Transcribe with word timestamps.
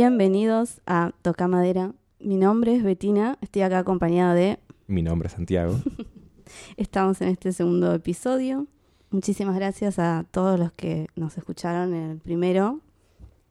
Bienvenidos 0.00 0.82
a 0.84 1.12
Toca 1.22 1.48
Madera. 1.48 1.94
Mi 2.20 2.36
nombre 2.36 2.76
es 2.76 2.84
Betina, 2.84 3.38
estoy 3.40 3.62
acá 3.62 3.78
acompañada 3.78 4.34
de... 4.34 4.58
Mi 4.86 5.00
nombre 5.00 5.28
es 5.28 5.32
Santiago. 5.32 5.80
Estamos 6.76 7.22
en 7.22 7.28
este 7.28 7.50
segundo 7.52 7.94
episodio. 7.94 8.66
Muchísimas 9.10 9.56
gracias 9.56 9.98
a 9.98 10.26
todos 10.30 10.60
los 10.60 10.70
que 10.72 11.06
nos 11.16 11.38
escucharon 11.38 11.94
en 11.94 12.10
el 12.10 12.18
primero 12.18 12.82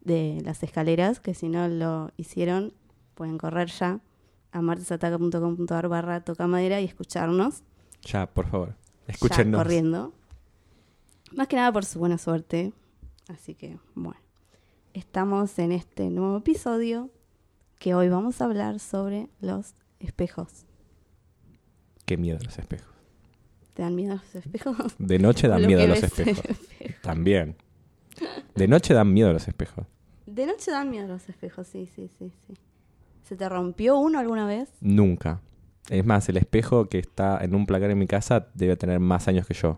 de 0.01 0.39
las 0.45 0.61
escaleras, 0.61 1.19
que 1.19 1.33
si 1.33 1.49
no 1.49 1.67
lo 1.67 2.11
hicieron, 2.15 2.73
pueden 3.15 3.39
correr 3.39 3.69
ya 3.71 3.99
a 4.51 4.61
martesataca.com.ar 4.61 5.87
barra 5.87 6.21
Toca 6.21 6.45
Madera 6.45 6.79
y 6.79 6.85
escucharnos. 6.85 7.63
Ya, 8.03 8.27
por 8.27 8.45
favor, 8.45 8.75
Ya, 9.07 9.13
escúchenos. 9.13 9.57
corriendo. 9.57 10.13
Más 11.31 11.47
que 11.47 11.55
nada 11.55 11.73
por 11.73 11.85
su 11.85 11.97
buena 11.97 12.19
suerte. 12.19 12.71
Así 13.29 13.55
que, 13.55 13.79
bueno. 13.95 14.24
Estamos 14.95 15.59
en 15.59 15.73
este 15.73 16.09
nuevo 16.09 16.37
episodio 16.37 17.09
que 17.79 17.93
hoy 17.95 18.07
vamos 18.07 18.39
a 18.39 18.45
hablar 18.45 18.79
sobre 18.79 19.27
los 19.41 19.75
espejos. 19.99 20.65
Qué 22.05 22.15
miedo 22.15 22.39
los 22.41 22.57
espejos. 22.57 22.87
¿Te 23.73 23.81
dan 23.81 23.93
miedo 23.93 24.15
los 24.15 24.35
espejos? 24.35 24.95
De 24.97 25.19
noche 25.19 25.49
dan 25.49 25.63
Lo 25.63 25.67
miedo 25.67 25.85
los 25.85 26.01
espejos. 26.01 26.37
espejo. 26.45 26.93
También. 27.01 27.57
De 28.55 28.69
noche 28.69 28.93
dan 28.93 29.13
miedo 29.13 29.33
los 29.33 29.45
espejos. 29.49 29.85
De 30.25 30.45
noche 30.45 30.71
dan 30.71 30.89
miedo 30.89 31.09
los 31.09 31.27
espejos, 31.27 31.67
sí, 31.67 31.87
sí, 31.93 32.09
sí, 32.17 32.31
sí. 32.47 32.53
¿Se 33.23 33.35
te 33.35 33.49
rompió 33.49 33.97
uno 33.97 34.17
alguna 34.19 34.47
vez? 34.47 34.69
Nunca. 34.79 35.41
Es 35.89 36.05
más, 36.05 36.29
el 36.29 36.37
espejo 36.37 36.87
que 36.87 36.99
está 36.99 37.43
en 37.43 37.53
un 37.53 37.65
placar 37.65 37.91
en 37.91 37.99
mi 37.99 38.07
casa 38.07 38.47
debe 38.53 38.77
tener 38.77 39.01
más 39.01 39.27
años 39.27 39.45
que 39.45 39.55
yo. 39.55 39.77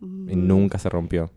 Y 0.00 0.04
Mm, 0.06 0.46
nunca 0.46 0.78
se 0.78 0.88
rompió. 0.88 1.28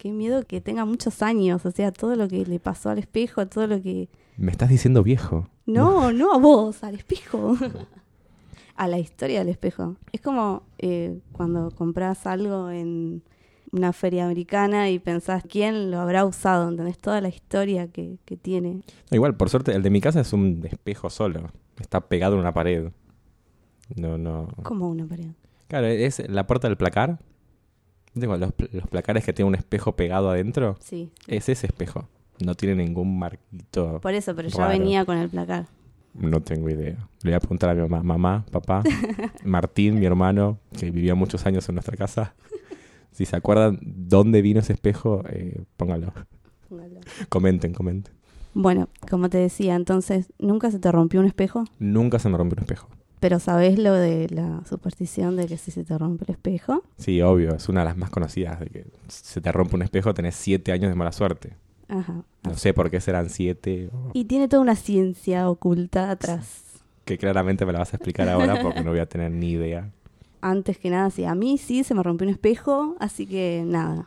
Qué 0.00 0.12
miedo 0.12 0.46
que 0.46 0.62
tenga 0.62 0.86
muchos 0.86 1.20
años, 1.20 1.66
o 1.66 1.70
sea, 1.70 1.92
todo 1.92 2.16
lo 2.16 2.26
que 2.26 2.46
le 2.46 2.58
pasó 2.58 2.88
al 2.88 2.98
espejo, 2.98 3.46
todo 3.46 3.66
lo 3.66 3.82
que... 3.82 4.08
Me 4.38 4.50
estás 4.50 4.70
diciendo 4.70 5.02
viejo. 5.02 5.46
No, 5.66 6.10
no 6.10 6.32
a 6.32 6.38
vos, 6.38 6.82
al 6.82 6.94
espejo. 6.94 7.54
a 8.76 8.88
la 8.88 8.98
historia 8.98 9.40
del 9.40 9.50
espejo. 9.50 9.96
Es 10.10 10.22
como 10.22 10.62
eh, 10.78 11.20
cuando 11.32 11.70
compras 11.70 12.26
algo 12.26 12.70
en 12.70 13.22
una 13.72 13.92
feria 13.92 14.24
americana 14.24 14.88
y 14.88 14.98
pensás 14.98 15.44
quién 15.46 15.90
lo 15.90 16.00
habrá 16.00 16.24
usado, 16.24 16.70
¿entendés? 16.70 16.96
Toda 16.96 17.20
la 17.20 17.28
historia 17.28 17.88
que, 17.88 18.16
que 18.24 18.38
tiene. 18.38 18.80
Igual, 19.10 19.36
por 19.36 19.50
suerte, 19.50 19.74
el 19.74 19.82
de 19.82 19.90
mi 19.90 20.00
casa 20.00 20.22
es 20.22 20.32
un 20.32 20.62
espejo 20.64 21.10
solo. 21.10 21.50
Está 21.78 22.00
pegado 22.00 22.36
en 22.36 22.40
una 22.40 22.54
pared. 22.54 22.90
No, 23.96 24.16
no. 24.16 24.48
Como 24.62 24.88
una 24.88 25.06
pared. 25.06 25.26
Claro, 25.68 25.88
es 25.88 26.26
la 26.26 26.46
puerta 26.46 26.68
del 26.68 26.78
placar. 26.78 27.18
Digo, 28.14 28.36
los, 28.36 28.52
los 28.72 28.86
placares 28.88 29.24
que 29.24 29.32
tienen 29.32 29.48
un 29.48 29.54
espejo 29.54 29.92
pegado 29.96 30.30
adentro. 30.30 30.76
Sí. 30.80 31.10
Es 31.26 31.48
ese 31.48 31.66
espejo. 31.66 32.08
No 32.44 32.54
tiene 32.54 32.74
ningún 32.84 33.18
marquito. 33.18 34.00
Por 34.00 34.14
eso, 34.14 34.34
pero 34.34 34.48
ya 34.48 34.58
Raro. 34.58 34.70
venía 34.70 35.04
con 35.04 35.18
el 35.18 35.28
placar. 35.28 35.66
No 36.14 36.40
tengo 36.40 36.68
idea. 36.68 36.96
Le 37.22 37.30
voy 37.30 37.34
a 37.34 37.40
preguntar 37.40 37.70
a 37.70 37.74
mi 37.74 37.82
mamá, 37.82 38.02
mamá, 38.02 38.44
papá, 38.50 38.82
Martín, 39.44 40.00
mi 40.00 40.06
hermano, 40.06 40.58
que 40.76 40.90
vivía 40.90 41.14
muchos 41.14 41.46
años 41.46 41.68
en 41.68 41.76
nuestra 41.76 41.96
casa. 41.96 42.34
Si 43.12 43.26
se 43.26 43.36
acuerdan 43.36 43.78
dónde 43.82 44.42
vino 44.42 44.60
ese 44.60 44.72
espejo, 44.72 45.22
eh, 45.28 45.62
póngalo. 45.76 46.12
Comenten, 47.28 47.72
comenten. 47.74 48.14
Bueno, 48.54 48.88
como 49.08 49.28
te 49.28 49.38
decía, 49.38 49.76
entonces, 49.76 50.32
¿nunca 50.38 50.70
se 50.70 50.78
te 50.80 50.90
rompió 50.90 51.20
un 51.20 51.26
espejo? 51.26 51.64
Nunca 51.78 52.18
se 52.18 52.28
me 52.28 52.36
rompió 52.36 52.56
un 52.56 52.62
espejo. 52.62 52.88
Pero 53.20 53.38
¿sabés 53.38 53.78
lo 53.78 53.92
de 53.92 54.28
la 54.30 54.62
superstición 54.68 55.36
de 55.36 55.46
que 55.46 55.58
si 55.58 55.70
se 55.70 55.84
te 55.84 55.96
rompe 55.98 56.24
el 56.26 56.30
espejo? 56.32 56.82
Sí, 56.96 57.20
obvio, 57.20 57.54
es 57.54 57.68
una 57.68 57.80
de 57.80 57.86
las 57.86 57.96
más 57.96 58.10
conocidas. 58.10 58.58
De 58.60 58.66
que 58.66 58.86
se 59.08 59.40
te 59.42 59.52
rompe 59.52 59.76
un 59.76 59.82
espejo, 59.82 60.14
tenés 60.14 60.34
siete 60.34 60.72
años 60.72 60.88
de 60.90 60.94
mala 60.94 61.12
suerte. 61.12 61.54
Ajá. 61.88 62.22
No 62.44 62.56
sé 62.56 62.72
por 62.72 62.90
qué 62.90 63.00
serán 63.00 63.28
siete, 63.28 63.90
o- 63.92 64.10
Y 64.14 64.24
tiene 64.24 64.48
toda 64.48 64.62
una 64.62 64.74
ciencia 64.76 65.48
oculta 65.50 66.10
atrás. 66.10 66.64
que 67.04 67.18
claramente 67.18 67.66
me 67.66 67.72
la 67.72 67.80
vas 67.80 67.92
a 67.92 67.96
explicar 67.96 68.28
ahora 68.28 68.62
porque 68.62 68.82
no 68.84 68.90
voy 68.90 69.00
a 69.00 69.06
tener 69.06 69.30
ni 69.32 69.50
idea. 69.50 69.90
Antes 70.40 70.78
que 70.78 70.88
nada, 70.90 71.10
sí, 71.10 71.24
a 71.24 71.34
mí 71.34 71.58
sí 71.58 71.82
se 71.84 71.92
me 71.94 72.02
rompió 72.04 72.26
un 72.26 72.32
espejo, 72.32 72.94
así 73.00 73.26
que 73.26 73.64
nada. 73.66 74.06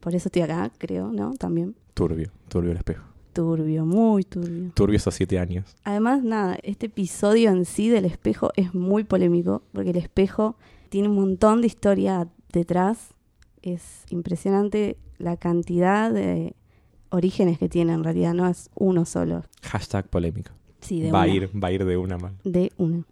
Por 0.00 0.14
eso 0.14 0.28
estoy 0.28 0.42
acá, 0.42 0.70
creo, 0.78 1.12
¿no? 1.12 1.32
También. 1.36 1.74
Turbio, 1.94 2.30
turbio 2.48 2.72
el 2.72 2.76
espejo. 2.78 3.04
Turbio, 3.32 3.86
muy 3.86 4.24
turbio. 4.24 4.70
Turbio 4.74 4.96
esos 4.96 5.14
siete 5.14 5.38
años. 5.38 5.76
Además, 5.84 6.22
nada, 6.22 6.58
este 6.62 6.86
episodio 6.86 7.50
en 7.50 7.64
sí 7.64 7.88
del 7.88 8.04
espejo 8.04 8.50
es 8.56 8.74
muy 8.74 9.04
polémico, 9.04 9.62
porque 9.72 9.90
el 9.90 9.96
espejo 9.96 10.56
tiene 10.88 11.08
un 11.08 11.14
montón 11.16 11.60
de 11.60 11.66
historia 11.68 12.28
detrás. 12.52 13.14
Es 13.62 14.04
impresionante 14.10 14.96
la 15.18 15.36
cantidad 15.36 16.10
de 16.12 16.54
orígenes 17.10 17.58
que 17.58 17.68
tiene 17.68 17.92
en 17.92 18.04
realidad, 18.04 18.34
no 18.34 18.48
es 18.48 18.70
uno 18.74 19.04
solo. 19.04 19.44
Hashtag 19.62 20.08
polémico. 20.08 20.50
Sí, 20.80 21.00
de 21.00 21.10
Va 21.12 21.22
a 21.22 21.28
ir, 21.28 21.50
va 21.62 21.68
a 21.68 21.72
ir 21.72 21.84
de 21.84 21.96
una 21.96 22.16
mal. 22.18 22.32
de 22.44 22.72
una. 22.78 23.04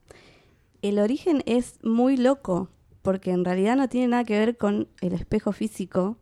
El 0.81 0.99
origen 1.01 1.43
es 1.47 1.79
muy 1.83 2.17
loco, 2.17 2.69
porque 3.03 3.31
en 3.33 3.45
realidad 3.45 3.77
no 3.77 3.89
tiene 3.89 4.09
nada 4.09 4.25
que 4.25 4.39
ver 4.39 4.57
con 4.57 4.89
el 5.01 5.13
espejo 5.13 5.53
físico. 5.53 6.17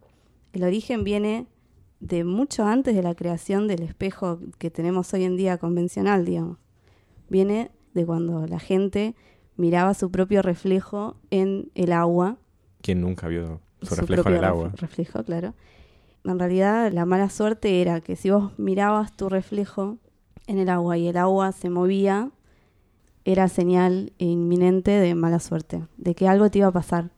El 0.53 0.65
origen 0.65 1.05
viene 1.05 1.47
de 2.01 2.25
mucho 2.25 2.65
antes 2.65 2.95
de 2.95 3.03
la 3.03 3.15
creación 3.15 3.69
del 3.69 3.83
espejo 3.83 4.39
que 4.59 4.71
tenemos 4.71 5.13
hoy 5.15 5.25
en 5.25 5.37
día 5.37 5.59
convencional, 5.59 6.25
digamos. 6.25 6.59
Viene 7.29 7.71
de 7.95 8.05
cuando 8.07 8.47
la 8.47 8.59
gente 8.59 9.15
miraba 9.57 9.95
su 9.95 10.11
propio 10.11 10.43
reflejo 10.43 11.17
en 11.31 11.71
el 11.75 11.93
agua. 11.93 12.37
¿Quién 12.83 13.01
nunca 13.01 13.29
vio 13.29 13.61
su, 13.81 13.87
su 13.87 13.95
reflejo 13.97 14.29
en 14.29 14.35
el 14.37 14.45
agua? 14.45 14.71
ref- 14.73 14.81
Reflejo, 14.81 15.25
claro. 15.25 15.55
En 16.25 16.39
realidad, 16.39 16.93
la 16.93 17.07
mala 17.07 17.31
suerte 17.31 17.81
era 17.81 18.01
que 18.01 18.17
si 18.17 18.31
vos 18.31 18.53
mirabas 18.59 19.17
tu 19.17 19.29
reflejo 19.29 19.97
en 20.47 20.59
el 20.59 20.69
agua 20.69 20.99
y 20.99 21.09
el 21.09 21.17
agua 21.17 21.53
se 21.53 21.71
movía, 21.71 22.31
era 23.25 23.49
señal 23.49 24.13
inminente 24.19 24.91
de 24.91 25.15
mala 25.15 25.41
suerte, 25.41 25.85
de 25.97 26.15
que 26.15 26.29
algo 26.29 26.51
te 26.51 26.59
iba 26.59 26.69
a 26.69 26.73
pasar. 26.73 27.11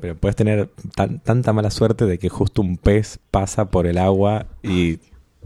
Pero 0.00 0.16
puedes 0.16 0.34
tener 0.36 0.70
tan- 0.94 1.20
tanta 1.20 1.52
mala 1.52 1.70
suerte 1.70 2.04
de 2.06 2.18
que 2.18 2.28
justo 2.28 2.62
un 2.62 2.76
pez 2.76 3.18
pasa 3.30 3.70
por 3.70 3.86
el 3.86 3.98
agua 3.98 4.46
y 4.62 4.98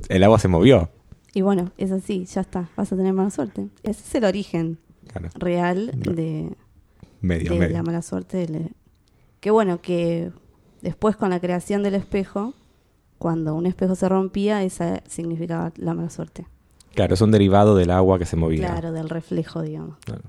el 0.09 0.23
agua 0.25 0.39
se 0.39 0.49
movió. 0.49 0.91
Y 1.35 1.43
bueno, 1.43 1.71
es 1.79 1.91
así, 1.93 2.25
ya 2.27 2.41
está, 2.43 2.69
vas 2.77 2.93
a 2.93 2.97
tener 2.97 3.13
mala 3.13 3.31
suerte. 3.31 3.69
Ese 3.83 4.03
es 4.03 4.15
el 4.15 4.25
origen 4.25 4.79
Claro, 5.09 5.29
real 5.35 5.91
de, 5.95 6.55
medio, 7.21 7.53
de 7.53 7.59
medio. 7.59 7.73
la 7.77 7.83
mala 7.83 8.03
suerte. 8.03 8.39
del- 8.47 8.71
Que 9.41 9.51
bueno, 9.51 9.81
que 9.83 10.31
después 10.83 11.17
con 11.17 11.31
la 11.31 11.41
creación 11.41 11.83
del 11.83 11.95
espejo, 11.95 12.55
cuando 13.19 13.55
un 13.55 13.67
espejo 13.67 13.95
se 13.95 14.09
rompía, 14.09 14.63
esa 14.63 15.03
significaba 15.09 15.73
la 15.77 15.95
mala 15.95 16.11
suerte. 16.11 16.47
Claro, 16.95 17.15
es 17.15 17.21
un 17.21 17.31
derivado 17.31 17.75
del 17.77 17.91
agua 17.91 18.19
que 18.19 18.27
se 18.27 18.37
movía. 18.37 18.67
Claro, 18.69 18.93
del 18.93 19.09
reflejo, 19.09 19.63
digamos. 19.63 19.97
Claro. 20.05 20.23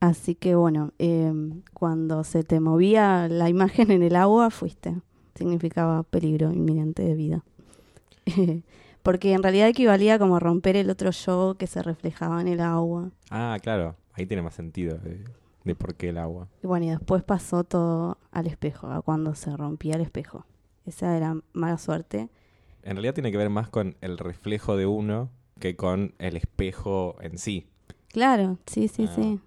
Así 0.00 0.34
que 0.34 0.54
bueno, 0.54 0.92
eh, 0.98 1.32
cuando 1.72 2.22
se 2.24 2.44
te 2.44 2.60
movía 2.60 3.28
la 3.28 3.48
imagen 3.48 3.90
en 3.90 4.02
el 4.02 4.16
agua, 4.16 4.50
fuiste. 4.50 4.94
Significaba 5.34 6.02
peligro 6.02 6.52
inminente 6.52 7.02
de 7.02 7.14
vida. 7.14 7.44
Porque 9.02 9.32
en 9.32 9.42
realidad 9.42 9.68
equivalía 9.68 10.18
como 10.18 10.36
a 10.36 10.40
romper 10.40 10.76
el 10.76 10.90
otro 10.90 11.10
yo 11.10 11.56
que 11.58 11.66
se 11.66 11.82
reflejaba 11.82 12.40
en 12.40 12.48
el 12.48 12.60
agua. 12.60 13.10
Ah, 13.30 13.56
claro. 13.62 13.94
Ahí 14.14 14.26
tiene 14.26 14.42
más 14.42 14.54
sentido 14.54 14.98
de, 14.98 15.22
de 15.64 15.74
por 15.74 15.94
qué 15.94 16.08
el 16.08 16.18
agua. 16.18 16.48
Y 16.62 16.66
bueno, 16.66 16.86
y 16.86 16.90
después 16.90 17.22
pasó 17.22 17.62
todo 17.64 18.18
al 18.32 18.46
espejo, 18.46 18.88
a 18.88 19.02
cuando 19.02 19.34
se 19.34 19.56
rompía 19.56 19.94
el 19.94 20.00
espejo. 20.00 20.44
Esa 20.86 21.16
era 21.16 21.36
mala 21.52 21.78
suerte. 21.78 22.28
En 22.82 22.92
realidad 22.96 23.14
tiene 23.14 23.30
que 23.30 23.38
ver 23.38 23.50
más 23.50 23.68
con 23.68 23.96
el 24.00 24.18
reflejo 24.18 24.76
de 24.76 24.86
uno 24.86 25.30
que 25.60 25.76
con 25.76 26.14
el 26.18 26.36
espejo 26.36 27.16
en 27.20 27.38
sí. 27.38 27.66
Claro, 28.08 28.58
sí, 28.66 28.88
sí, 28.88 29.06
Ah. 29.08 29.12
sí. 29.14 29.40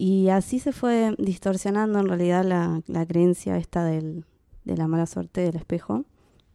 Y 0.00 0.30
así 0.30 0.60
se 0.60 0.72
fue 0.72 1.14
distorsionando 1.18 1.98
en 1.98 2.08
realidad 2.08 2.42
la, 2.42 2.80
la 2.86 3.04
creencia 3.04 3.58
esta 3.58 3.84
del, 3.84 4.24
de 4.64 4.74
la 4.74 4.88
mala 4.88 5.04
suerte 5.04 5.42
del 5.42 5.56
espejo, 5.56 6.06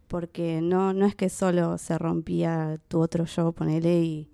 porque 0.08 0.62
no, 0.64 0.94
no 0.94 1.06
es 1.06 1.14
que 1.14 1.30
solo 1.30 1.78
se 1.78 1.96
rompía 2.00 2.80
tu 2.88 3.00
otro 3.00 3.26
yo, 3.26 3.52
ponele, 3.52 4.02
y, 4.02 4.32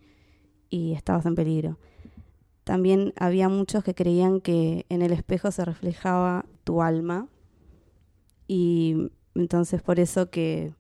y 0.70 0.94
estabas 0.94 1.26
en 1.26 1.36
peligro. 1.36 1.78
También 2.64 3.14
había 3.18 3.50
muchos 3.50 3.84
que 3.84 3.94
creían 3.94 4.40
que 4.40 4.86
en 4.88 5.02
el 5.02 5.12
espejo 5.12 5.52
se 5.52 5.66
reflejaba 5.66 6.46
tu 6.64 6.82
alma, 6.82 7.28
y 8.48 9.12
entonces 9.36 9.82
por 9.82 10.00
eso 10.00 10.30
que 10.30 10.74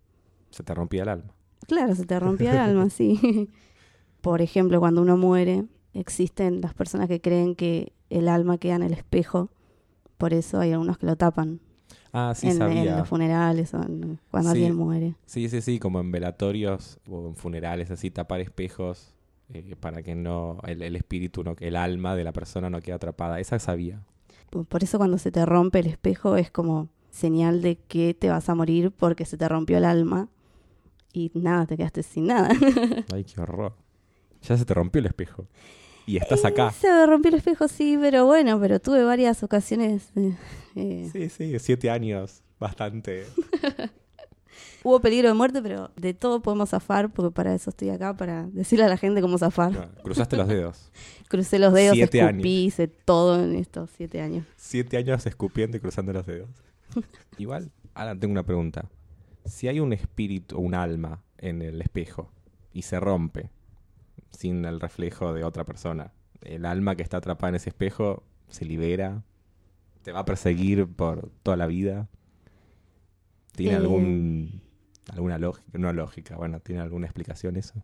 Se 0.51 0.63
te 0.63 0.74
rompía 0.74 1.04
el 1.04 1.10
alma. 1.10 1.33
Claro, 1.68 1.94
se 1.95 2.06
te 2.06 2.18
rompía 2.18 2.54
el 2.54 2.60
alma, 2.60 2.89
sí. 2.92 3.50
Por 4.22 4.42
ejemplo, 4.42 4.80
cuando 4.80 5.01
uno 5.01 5.18
muere, 5.18 5.66
existen 5.94 6.62
las 6.62 6.74
personas 6.74 7.10
que 7.10 7.19
creen 7.19 7.56
que 7.56 7.92
el 8.12 8.28
alma 8.28 8.58
queda 8.58 8.75
en 8.75 8.84
el 8.84 8.94
espejo, 8.94 9.50
por 10.18 10.34
eso 10.34 10.60
hay 10.60 10.72
algunos 10.74 10.98
que 10.98 11.06
lo 11.08 11.16
tapan 11.16 11.60
Ah, 12.13 12.34
sí 12.36 12.48
en, 12.48 12.54
en 12.54 12.58
sabía. 12.60 12.98
los 12.98 13.08
funerales 13.08 13.74
o 13.74 13.81
en- 13.81 14.19
cuando 14.30 14.52
Sí. 14.52 14.58
alguien 14.58 14.75
muere. 14.75 15.16
Sí, 15.25 15.48
sí, 15.50 15.62
sí, 15.62 15.80
como 15.80 16.00
en 16.00 16.12
velatorios 16.12 17.00
o 17.10 17.28
en 17.30 17.36
funerales, 17.36 17.90
así 17.90 18.12
tapar 18.12 18.42
espejos 18.42 19.16
eh, 19.54 19.75
para 19.80 20.04
que 20.04 20.13
no 20.16 20.60
el, 20.66 20.81
el 20.81 20.96
espíritu, 20.96 21.44
no, 21.44 21.56
el 21.60 21.75
alma 21.75 22.16
de 22.16 22.24
la 22.24 22.31
persona 22.34 22.69
no 22.69 22.80
quede 22.81 22.94
atrapada. 22.96 23.40
Esa 23.40 23.60
sabía. 23.60 24.02
Por 24.50 24.66
por 24.66 24.84
eso 24.84 24.98
cuando 24.98 25.18
se 25.18 25.31
te 25.31 25.46
rompe 25.46 25.80
el 25.80 25.88
espejo 25.88 26.36
es 26.38 26.52
como 26.52 26.90
señal 27.10 27.62
de 27.62 27.78
que 27.78 28.14
te 28.14 28.30
vas 28.30 28.48
a 28.50 28.56
morir 28.56 28.92
porque 28.92 29.25
se 29.25 29.38
te 29.38 29.48
rompió 29.50 29.78
el 29.78 29.86
alma 29.86 30.28
y 31.14 31.31
nada, 31.34 31.66
te 31.66 31.75
quedaste 31.78 32.04
sin 32.04 32.28
nada. 32.28 32.50
Ay, 33.14 33.24
qué 33.25 33.42
horror. 33.42 33.74
Ya 34.44 34.57
se 34.57 34.66
te 34.66 34.74
rompió 34.74 35.00
el 35.00 35.06
espejo. 35.07 35.46
Y 36.06 36.18
estás 36.18 36.44
acá. 36.45 36.71
Se 36.71 36.92
me 36.92 37.06
rompió 37.06 37.30
el 37.30 37.36
espejo, 37.36 37.68
sí, 37.68 37.98
pero 38.00 38.25
bueno, 38.25 38.59
pero 38.59 38.80
tuve 38.80 39.03
varias 39.03 39.44
ocasiones. 39.44 40.09
eh, 40.15 40.36
eh, 40.75 41.09
Sí, 41.12 41.30
sí, 41.30 41.59
siete 41.59 41.89
años. 41.89 42.42
Bastante. 42.59 43.25
Hubo 44.83 45.00
peligro 45.00 45.27
de 45.27 45.36
muerte, 45.36 45.62
pero 45.62 45.92
de 45.95 46.13
todo 46.15 46.42
podemos 46.42 46.69
zafar, 46.69 47.12
porque 47.12 47.31
para 47.33 47.53
eso 47.53 47.69
estoy 47.69 47.89
acá, 47.89 48.15
para 48.15 48.48
decirle 48.48 48.86
a 48.86 48.89
la 48.89 48.98
gente 48.98 49.21
cómo 49.21 49.38
zafar. 49.38 49.71
No, 49.71 49.88
cruzaste 50.03 50.36
los 50.38 50.48
dedos. 50.48 50.92
Crucé 51.27 51.59
los 51.59 51.71
dedos, 51.74 51.95
Siete 51.95 52.19
escupí, 52.19 52.65
hice 52.65 52.88
todo 52.88 53.42
en 53.42 53.56
estos 53.56 53.89
siete 53.95 54.21
años. 54.21 54.45
Siete 54.57 54.97
años 54.97 55.25
escupiendo 55.25 55.77
y 55.77 55.80
cruzando 55.80 56.12
los 56.13 56.25
dedos. 56.25 56.50
Igual, 57.38 57.71
ahora 57.94 58.15
tengo 58.19 58.31
una 58.31 58.44
pregunta. 58.44 58.86
Si 59.45 59.68
hay 59.68 59.80
un 59.80 59.94
espíritu 59.94 60.57
o 60.57 60.59
un 60.59 60.74
alma 60.74 61.24
en 61.38 61.62
el 61.62 61.81
espejo 61.81 62.31
y 62.74 62.81
se 62.81 63.00
rompe 63.00 63.50
sin 64.31 64.66
el 64.66 64.80
reflejo 64.80 65.33
de 65.33 65.44
otra 65.44 65.63
persona, 65.66 66.12
el 66.42 66.66
alma 66.66 66.95
que 66.95 67.04
está 67.04 67.18
atrapada 67.18 67.50
en 67.50 67.56
ese 67.56 67.69
espejo 67.69 68.24
se 68.50 68.66
libera, 68.66 69.24
te 70.04 70.12
va 70.12 70.19
a 70.22 70.25
perseguir 70.25 70.88
por 70.88 71.30
toda 71.44 71.57
la 71.57 71.68
vida. 71.68 72.07
¿Tiene 73.54 73.74
Eh. 73.74 73.78
algún 73.78 74.62
alguna 75.12 75.38
lógica? 75.38 75.78
No 75.78 75.94
lógica, 75.94 76.38
bueno, 76.38 76.60
¿tiene 76.60 76.81
alguna 76.81 77.06
explicación 77.06 77.56
eso? 77.57 77.83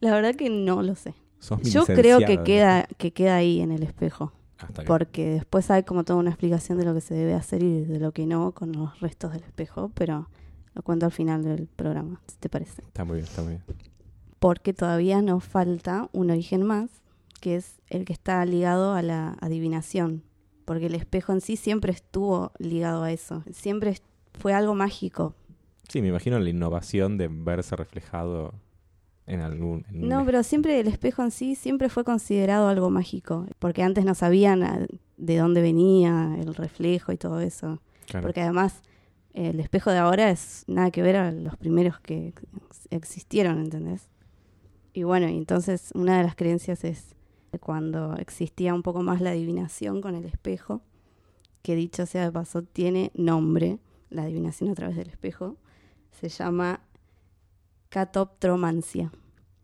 La 0.00 0.12
verdad 0.14 0.34
que 0.34 0.48
no 0.50 0.82
lo 0.82 0.94
sé. 0.94 1.14
Yo 1.62 1.84
creo 1.86 2.18
que 2.18 2.42
queda, 2.42 2.86
que 2.98 3.12
queda 3.12 3.36
ahí 3.36 3.60
en 3.60 3.70
el 3.72 3.82
espejo. 3.82 4.32
Ah. 4.58 4.68
Porque 4.86 5.30
después 5.30 5.70
hay 5.70 5.84
como 5.84 6.04
toda 6.04 6.18
una 6.18 6.30
explicación 6.30 6.76
de 6.78 6.84
lo 6.84 6.92
que 6.94 7.00
se 7.00 7.14
debe 7.14 7.34
hacer 7.34 7.62
y 7.62 7.84
de 7.84 7.98
lo 7.98 8.12
que 8.12 8.26
no 8.26 8.52
con 8.52 8.72
los 8.72 8.98
restos 9.00 9.32
del 9.32 9.42
espejo, 9.42 9.90
pero 9.94 10.28
lo 10.74 10.82
cuento 10.82 11.06
al 11.06 11.12
final 11.12 11.42
del 11.42 11.66
programa, 11.66 12.20
si 12.26 12.36
te 12.38 12.48
parece. 12.48 12.82
Está 12.82 13.04
muy 13.04 13.16
bien, 13.16 13.24
está 13.26 13.42
muy 13.42 13.52
bien. 13.52 13.62
Porque 14.40 14.72
todavía 14.72 15.22
nos 15.22 15.44
falta 15.44 16.08
un 16.12 16.30
origen 16.30 16.64
más, 16.64 16.90
que 17.40 17.54
es 17.56 17.80
el 17.88 18.04
que 18.04 18.12
está 18.12 18.44
ligado 18.44 18.94
a 18.94 19.02
la 19.02 19.36
adivinación. 19.40 20.22
Porque 20.64 20.86
el 20.86 20.94
espejo 20.94 21.32
en 21.32 21.40
sí 21.40 21.56
siempre 21.56 21.92
estuvo 21.92 22.52
ligado 22.58 23.02
a 23.04 23.12
eso. 23.12 23.44
Siempre 23.52 23.96
fue 24.38 24.52
algo 24.54 24.74
mágico. 24.74 25.34
Sí, 25.88 26.00
me 26.02 26.08
imagino 26.08 26.38
la 26.38 26.48
innovación 26.50 27.18
de 27.18 27.28
verse 27.28 27.76
reflejado 27.76 28.54
en 29.26 29.40
algún... 29.40 29.84
en 29.90 30.02
un 30.04 30.08
No, 30.08 30.24
pero 30.24 30.42
siempre 30.42 30.78
el 30.80 30.86
espejo 30.88 31.22
en 31.22 31.30
sí 31.32 31.54
siempre 31.54 31.88
fue 31.88 32.04
considerado 32.04 32.68
algo 32.68 32.90
mágico. 32.90 33.46
Porque 33.58 33.82
antes 33.82 34.04
no 34.04 34.14
sabían 34.14 34.62
ah, 34.62 34.86
de 35.16 35.36
dónde 35.36 35.60
venía 35.62 36.36
el 36.38 36.54
reflejo 36.54 37.12
y 37.12 37.16
todo 37.16 37.40
eso. 37.40 37.80
Claro. 38.06 38.26
Porque 38.26 38.40
además 38.40 38.80
el 39.34 39.60
espejo 39.60 39.90
de 39.90 39.98
ahora 39.98 40.30
es 40.30 40.64
nada 40.66 40.90
que 40.90 41.02
ver 41.02 41.16
a 41.16 41.30
los 41.32 41.56
primeros 41.56 41.98
que 42.00 42.28
ex- 42.28 42.88
existieron, 42.90 43.58
¿entendés? 43.60 44.08
Y 44.92 45.04
bueno, 45.04 45.26
entonces 45.26 45.90
una 45.94 46.18
de 46.18 46.24
las 46.24 46.34
creencias 46.34 46.84
es 46.84 47.14
que 47.50 47.58
cuando 47.58 48.16
existía 48.16 48.74
un 48.74 48.82
poco 48.82 49.02
más 49.02 49.20
la 49.20 49.30
adivinación 49.30 50.00
con 50.00 50.14
el 50.14 50.24
espejo, 50.24 50.82
que 51.62 51.76
dicho 51.76 52.06
sea 52.06 52.24
de 52.24 52.32
paso, 52.32 52.62
tiene 52.62 53.10
nombre, 53.14 53.78
la 54.08 54.22
adivinación 54.22 54.70
a 54.70 54.74
través 54.74 54.96
del 54.96 55.08
espejo, 55.08 55.56
se 56.20 56.28
llama 56.28 56.80
catoptromancia. 57.88 59.12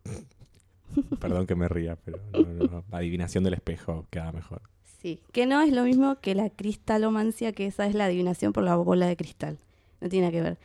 Perdón 1.20 1.46
que 1.46 1.54
me 1.54 1.68
ría, 1.68 1.96
pero 1.96 2.20
no, 2.32 2.42
no, 2.42 2.64
no. 2.66 2.84
adivinación 2.90 3.44
del 3.44 3.54
espejo 3.54 4.06
queda 4.10 4.32
mejor. 4.32 4.62
Sí, 5.00 5.20
que 5.32 5.46
no 5.46 5.60
es 5.60 5.72
lo 5.72 5.84
mismo 5.84 6.20
que 6.20 6.34
la 6.34 6.50
cristalomancia, 6.50 7.52
que 7.52 7.66
esa 7.66 7.86
es 7.86 7.94
la 7.94 8.06
adivinación 8.06 8.52
por 8.52 8.64
la 8.64 8.76
bola 8.76 9.06
de 9.06 9.16
cristal. 9.16 9.58
No 10.00 10.08
tiene 10.08 10.26
nada 10.26 10.32
que 10.32 10.42
ver. 10.42 10.58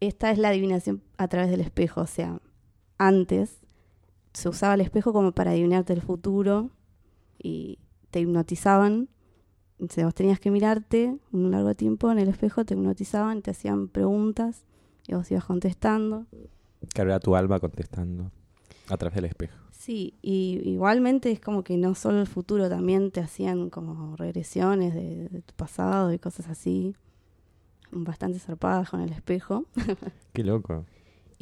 Esta 0.00 0.30
es 0.30 0.38
la 0.38 0.48
adivinación 0.48 1.02
a 1.16 1.28
través 1.28 1.50
del 1.50 1.60
espejo. 1.60 2.02
O 2.02 2.06
sea, 2.06 2.40
antes 2.98 3.58
se 4.32 4.48
usaba 4.48 4.74
el 4.74 4.80
espejo 4.80 5.12
como 5.12 5.32
para 5.32 5.50
adivinarte 5.50 5.92
el 5.92 6.02
futuro 6.02 6.70
y 7.38 7.78
te 8.10 8.20
hipnotizaban. 8.20 9.08
Vos 9.78 10.14
tenías 10.14 10.38
que 10.38 10.50
mirarte 10.50 11.16
un 11.32 11.50
largo 11.50 11.74
tiempo 11.74 12.10
en 12.12 12.18
el 12.18 12.28
espejo, 12.28 12.64
te 12.64 12.74
hipnotizaban, 12.74 13.42
te 13.42 13.50
hacían 13.50 13.88
preguntas 13.88 14.64
y 15.08 15.14
vos 15.14 15.30
ibas 15.30 15.44
contestando. 15.44 16.26
Claro, 16.94 17.10
era 17.10 17.20
tu 17.20 17.34
alma 17.34 17.58
contestando 17.58 18.30
a 18.88 18.96
través 18.96 19.16
del 19.16 19.24
espejo. 19.24 19.56
Sí, 19.72 20.14
y 20.22 20.60
igualmente 20.64 21.32
es 21.32 21.40
como 21.40 21.64
que 21.64 21.76
no 21.76 21.96
solo 21.96 22.20
el 22.20 22.28
futuro, 22.28 22.68
también 22.68 23.10
te 23.10 23.20
hacían 23.20 23.68
como 23.68 24.14
regresiones 24.16 24.94
de, 24.94 25.28
de 25.28 25.42
tu 25.42 25.54
pasado 25.54 26.12
y 26.12 26.20
cosas 26.20 26.48
así, 26.48 26.94
bastante 27.90 28.38
zarpadas 28.38 28.90
con 28.90 29.00
el 29.00 29.12
espejo. 29.12 29.64
Qué 30.32 30.44
loco. 30.44 30.84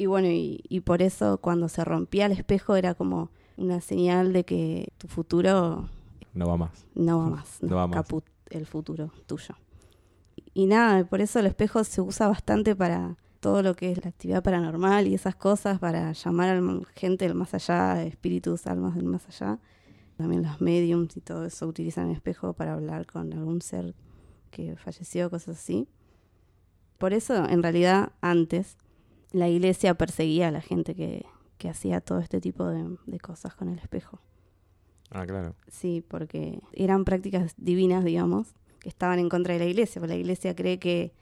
Y 0.01 0.07
bueno, 0.07 0.29
y, 0.29 0.63
y 0.67 0.79
por 0.79 1.03
eso 1.03 1.37
cuando 1.37 1.69
se 1.69 1.85
rompía 1.85 2.25
el 2.25 2.31
espejo 2.31 2.75
era 2.75 2.95
como 2.95 3.29
una 3.55 3.81
señal 3.81 4.33
de 4.33 4.43
que 4.45 4.91
tu 4.97 5.07
futuro 5.07 5.89
No 6.33 6.47
va 6.47 6.57
más. 6.57 6.87
no 6.95 7.19
va 7.19 7.29
más, 7.35 7.61
No 7.61 7.75
va 7.75 7.85
más. 7.85 7.97
caput 7.97 8.25
el 8.49 8.65
futuro 8.65 9.11
tuyo. 9.27 9.53
Y 10.55 10.65
nada, 10.65 11.03
por 11.05 11.21
eso 11.21 11.37
el 11.37 11.45
espejo 11.45 11.83
se 11.83 12.01
usa 12.01 12.27
bastante 12.27 12.75
para 12.75 13.15
todo 13.41 13.61
lo 13.61 13.75
que 13.75 13.91
es 13.91 14.03
la 14.03 14.09
actividad 14.09 14.41
paranormal 14.41 15.05
y 15.05 15.13
esas 15.13 15.35
cosas, 15.35 15.77
para 15.77 16.13
llamar 16.13 16.49
a 16.49 16.59
la 16.59 16.81
gente 16.95 17.25
del 17.27 17.35
más 17.35 17.53
allá, 17.53 18.03
espíritus, 18.03 18.65
almas 18.65 18.95
del 18.95 19.05
más 19.05 19.27
allá. 19.27 19.59
También 20.17 20.41
los 20.41 20.61
mediums 20.61 21.15
y 21.15 21.21
todo 21.21 21.45
eso 21.45 21.67
utilizan 21.67 22.07
el 22.09 22.15
espejo 22.15 22.53
para 22.53 22.73
hablar 22.73 23.05
con 23.05 23.31
algún 23.33 23.61
ser 23.61 23.93
que 24.49 24.75
falleció, 24.77 25.29
cosas 25.29 25.59
así. 25.59 25.87
Por 26.97 27.13
eso, 27.13 27.47
en 27.47 27.61
realidad, 27.61 28.13
antes 28.21 28.77
la 29.31 29.47
iglesia 29.49 29.93
perseguía 29.95 30.47
a 30.49 30.51
la 30.51 30.61
gente 30.61 30.95
que, 30.95 31.25
que 31.57 31.69
hacía 31.69 32.01
todo 32.01 32.19
este 32.19 32.41
tipo 32.41 32.67
de- 32.67 32.97
de 33.05 33.19
cosas 33.19 33.55
con 33.55 33.69
el 33.69 33.79
espejo. 33.79 34.19
Ah, 35.09 35.25
claro. 35.25 35.55
Sí, 35.67 36.03
porque 36.07 36.59
eran 36.73 37.03
prácticas 37.05 37.53
divinas, 37.57 38.03
digamos, 38.03 38.53
que 38.79 38.89
estaban 38.89 39.19
en 39.19 39.29
contra 39.29 39.53
de 39.53 39.59
la 39.59 39.65
iglesia, 39.65 39.99
porque 39.99 40.13
la 40.15 40.19
iglesia 40.19 40.55
cree 40.55 40.79
que 40.79 41.13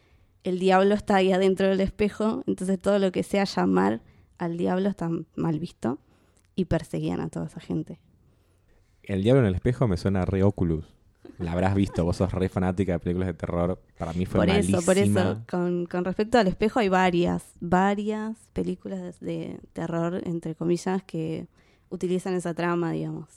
el 0.44 0.60
diablo 0.60 0.94
está 0.96 1.16
ahí 1.18 1.32
adentro 1.32 1.68
del 1.68 1.82
espejo, 1.82 2.44
entonces 2.48 2.80
todo 2.80 3.00
lo 3.00 3.12
que 3.12 3.24
sea 3.24 3.44
llamar 3.44 4.02
al 4.38 4.58
diablo 4.58 4.88
está 4.90 5.10
mal 5.36 5.60
visto 5.60 6.00
y 6.56 6.66
perseguían 6.66 7.20
a 7.20 7.30
toda 7.30 7.48
esa 7.48 7.60
gente. 7.60 8.00
El 9.04 9.24
diablo 9.24 9.42
en 9.42 9.48
el 9.48 9.56
espejo 9.56 9.88
me 9.88 9.98
suena 9.98 10.24
re 10.26 10.44
Oculus. 10.44 10.86
La 11.38 11.54
habrás 11.54 11.76
visto, 11.76 12.04
vos 12.04 12.18
sos 12.18 12.32
re 12.32 12.50
fanática 12.50 12.94
de 12.94 13.00
películas 13.00 13.28
de 13.28 13.34
terror. 13.34 13.82
Para 13.98 14.14
mí 14.14 14.26
fue 14.26 14.40
Por 14.40 14.50
eso, 14.50 14.82
por 14.82 14.98
eso, 14.98 15.12
malísima. 15.12 15.46
con, 15.50 15.86
con 15.86 16.06
respecto 16.06 16.38
al 16.38 16.48
espejo 16.48 16.80
hay 16.80 16.90
varias, 16.90 17.44
varias 17.60 18.38
películas 18.54 19.20
de, 19.20 19.60
terror, 19.74 20.22
entre 20.26 20.56
comillas, 20.56 21.04
que 21.04 21.48
utilizan 21.90 22.34
esa 22.34 22.54
trama, 22.54 22.92
digamos. 22.92 23.28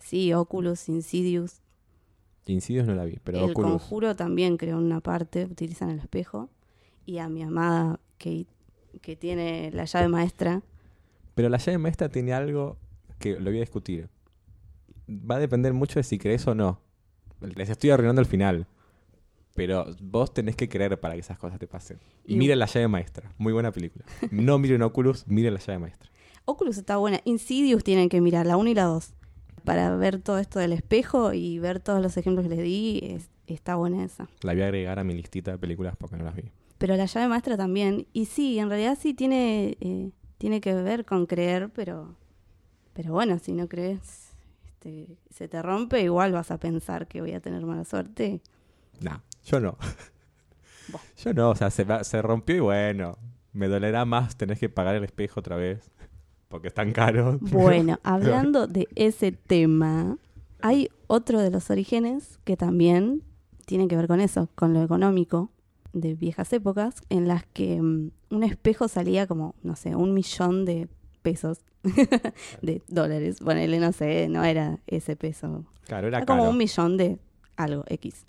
Sí, 0.00 0.32
Oculus, 0.32 0.88
Insidious, 0.88 1.60
Insidious 2.52 2.86
no 2.86 2.94
la 2.94 3.04
vi, 3.04 3.18
pero 3.22 3.38
el 3.38 3.50
Oculus. 3.50 3.70
conjuro 3.70 4.16
también 4.16 4.56
creo 4.56 4.78
una 4.78 5.00
parte, 5.00 5.44
utilizan 5.44 5.90
el 5.90 5.98
espejo. 5.98 6.48
Y 7.04 7.18
a 7.18 7.28
mi 7.28 7.42
amada 7.42 8.00
Kate, 8.18 8.46
que 9.00 9.16
tiene 9.16 9.70
la 9.72 9.84
llave 9.84 10.08
maestra. 10.08 10.62
Pero 11.34 11.48
la 11.48 11.58
llave 11.58 11.78
maestra 11.78 12.08
tiene 12.08 12.32
algo 12.32 12.78
que 13.18 13.38
lo 13.38 13.50
voy 13.50 13.58
a 13.58 13.60
discutir. 13.60 14.08
Va 15.08 15.36
a 15.36 15.38
depender 15.38 15.72
mucho 15.72 15.98
de 15.98 16.02
si 16.02 16.18
crees 16.18 16.46
o 16.46 16.54
no. 16.54 16.80
Les 17.40 17.68
estoy 17.70 17.90
arruinando 17.90 18.20
el 18.20 18.26
final. 18.26 18.66
Pero 19.54 19.86
vos 20.02 20.34
tenés 20.34 20.54
que 20.54 20.68
creer 20.68 21.00
para 21.00 21.14
que 21.14 21.20
esas 21.20 21.38
cosas 21.38 21.58
te 21.58 21.66
pasen. 21.66 21.98
Y- 22.26 22.36
Miren 22.36 22.58
la 22.58 22.66
llave 22.66 22.88
maestra. 22.88 23.32
Muy 23.38 23.52
buena 23.54 23.72
película. 23.72 24.04
No 24.30 24.58
miren 24.58 24.82
Oculus, 24.82 25.26
miren 25.26 25.54
la 25.54 25.60
llave 25.60 25.78
maestra. 25.78 26.10
Oculus 26.44 26.76
está 26.76 26.98
buena. 26.98 27.20
Insidious 27.24 27.82
tienen 27.82 28.08
que 28.08 28.20
mirar, 28.20 28.46
la 28.46 28.56
1 28.58 28.68
y 28.70 28.74
la 28.74 28.84
2. 28.84 29.14
Para 29.64 29.96
ver 29.96 30.20
todo 30.20 30.38
esto 30.38 30.58
del 30.58 30.72
espejo 30.74 31.32
y 31.32 31.58
ver 31.58 31.80
todos 31.80 32.02
los 32.02 32.16
ejemplos 32.18 32.44
que 32.46 32.50
les 32.54 32.62
di, 32.62 33.00
es- 33.02 33.30
está 33.46 33.76
buena 33.76 34.04
esa. 34.04 34.28
La 34.42 34.52
voy 34.52 34.62
a 34.62 34.66
agregar 34.66 34.98
a 34.98 35.04
mi 35.04 35.14
listita 35.14 35.52
de 35.52 35.58
películas 35.58 35.96
porque 35.96 36.16
no 36.16 36.24
las 36.24 36.36
vi. 36.36 36.44
Pero 36.78 36.94
la 36.96 37.06
llave 37.06 37.26
maestra 37.28 37.56
también. 37.56 38.06
Y 38.12 38.26
sí, 38.26 38.58
en 38.58 38.68
realidad 38.68 38.98
sí 39.00 39.14
tiene, 39.14 39.78
eh, 39.80 40.10
tiene 40.36 40.60
que 40.60 40.74
ver 40.74 41.06
con 41.06 41.24
creer, 41.24 41.70
pero, 41.70 42.14
pero 42.92 43.12
bueno, 43.14 43.38
si 43.38 43.52
no 43.52 43.66
crees, 43.68 44.25
este, 44.86 45.16
se 45.30 45.48
te 45.48 45.62
rompe, 45.62 46.02
igual 46.02 46.32
vas 46.32 46.50
a 46.50 46.58
pensar 46.58 47.06
que 47.08 47.20
voy 47.20 47.32
a 47.32 47.40
tener 47.40 47.64
mala 47.64 47.84
suerte. 47.84 48.40
No, 49.00 49.22
yo 49.44 49.60
no. 49.60 49.76
Yo 51.18 51.34
no, 51.34 51.50
o 51.50 51.56
sea, 51.56 51.68
se, 51.70 51.82
va- 51.82 52.04
se 52.04 52.22
rompió 52.22 52.54
y 52.56 52.60
bueno, 52.60 53.18
me 53.52 53.66
dolerá 53.66 54.04
más 54.04 54.36
tener 54.36 54.56
que 54.56 54.68
pagar 54.68 54.94
el 54.94 55.02
espejo 55.02 55.40
otra 55.40 55.56
vez. 55.56 55.90
Porque 56.46 56.68
es 56.68 56.74
tan 56.74 56.92
caro. 56.92 57.38
Bueno, 57.42 57.98
hablando 58.04 58.68
de 58.68 58.86
ese 58.94 59.32
tema, 59.32 60.16
hay 60.62 60.88
otro 61.08 61.40
de 61.40 61.50
los 61.50 61.70
orígenes 61.70 62.38
que 62.44 62.56
también 62.56 63.22
tiene 63.66 63.88
que 63.88 63.96
ver 63.96 64.06
con 64.06 64.20
eso, 64.20 64.48
con 64.54 64.74
lo 64.74 64.82
económico 64.84 65.50
de 65.92 66.14
viejas 66.14 66.52
épocas, 66.52 67.02
en 67.08 67.26
las 67.26 67.44
que 67.46 67.82
mm, 67.82 68.10
un 68.30 68.42
espejo 68.44 68.86
salía 68.86 69.26
como, 69.26 69.56
no 69.64 69.74
sé, 69.74 69.96
un 69.96 70.14
millón 70.14 70.64
de 70.64 70.88
pesos, 71.26 71.58
de 72.62 72.82
dólares. 72.88 73.40
Bueno, 73.40 73.60
no 73.80 73.92
sé, 73.92 74.28
no 74.28 74.44
era 74.44 74.78
ese 74.86 75.16
peso, 75.16 75.64
Claro, 75.86 76.06
era 76.08 76.18
era 76.18 76.26
caro. 76.26 76.38
como 76.38 76.50
un 76.50 76.56
millón 76.56 76.96
de 76.96 77.18
algo, 77.56 77.84
X. 77.88 78.24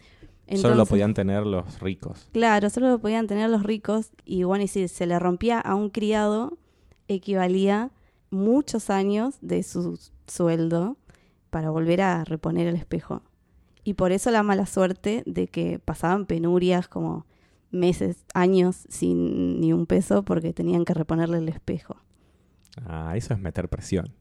Solo 0.48 0.62
lo 0.62 0.68
Entonces- 0.70 0.90
podían 0.90 1.14
tener 1.14 1.46
los 1.46 1.80
ricos. 1.80 2.28
Claro, 2.32 2.70
solo 2.70 2.90
lo 2.90 3.00
podían 3.00 3.28
tener 3.28 3.50
los 3.50 3.64
ricos 3.64 4.12
y 4.26 4.44
bueno, 4.44 4.64
y 4.64 4.68
si 4.68 4.88
se 4.88 5.06
le 5.06 5.20
rompía 5.20 5.60
a 5.60 5.76
un 5.76 5.90
criado, 5.90 6.58
equivalía 7.08 7.92
muchos 8.32 8.90
años 8.90 9.36
de 9.42 9.62
su 9.64 10.00
sueldo 10.28 10.98
para 11.50 11.70
volver 11.70 12.02
a 12.02 12.24
reponer 12.24 12.68
el 12.68 12.76
espejo. 12.76 13.22
Y 13.84 13.94
por 13.94 14.12
eso 14.12 14.32
la 14.32 14.44
mala 14.44 14.66
suerte 14.66 15.24
de 15.26 15.48
que 15.48 15.80
pasaban 15.80 16.26
penurias 16.26 16.88
como 16.88 17.26
meses, 17.72 18.18
años 18.34 18.86
sin 18.90 19.60
ni 19.62 19.72
un 19.74 19.86
peso 19.86 20.24
porque 20.24 20.54
tenían 20.54 20.84
que 20.86 20.94
reponerle 20.94 21.38
el 21.40 21.50
espejo. 21.50 21.96
Ah, 22.86 23.14
eso 23.16 23.34
es 23.34 23.40
meter 23.40 23.70
presión. 23.70 24.14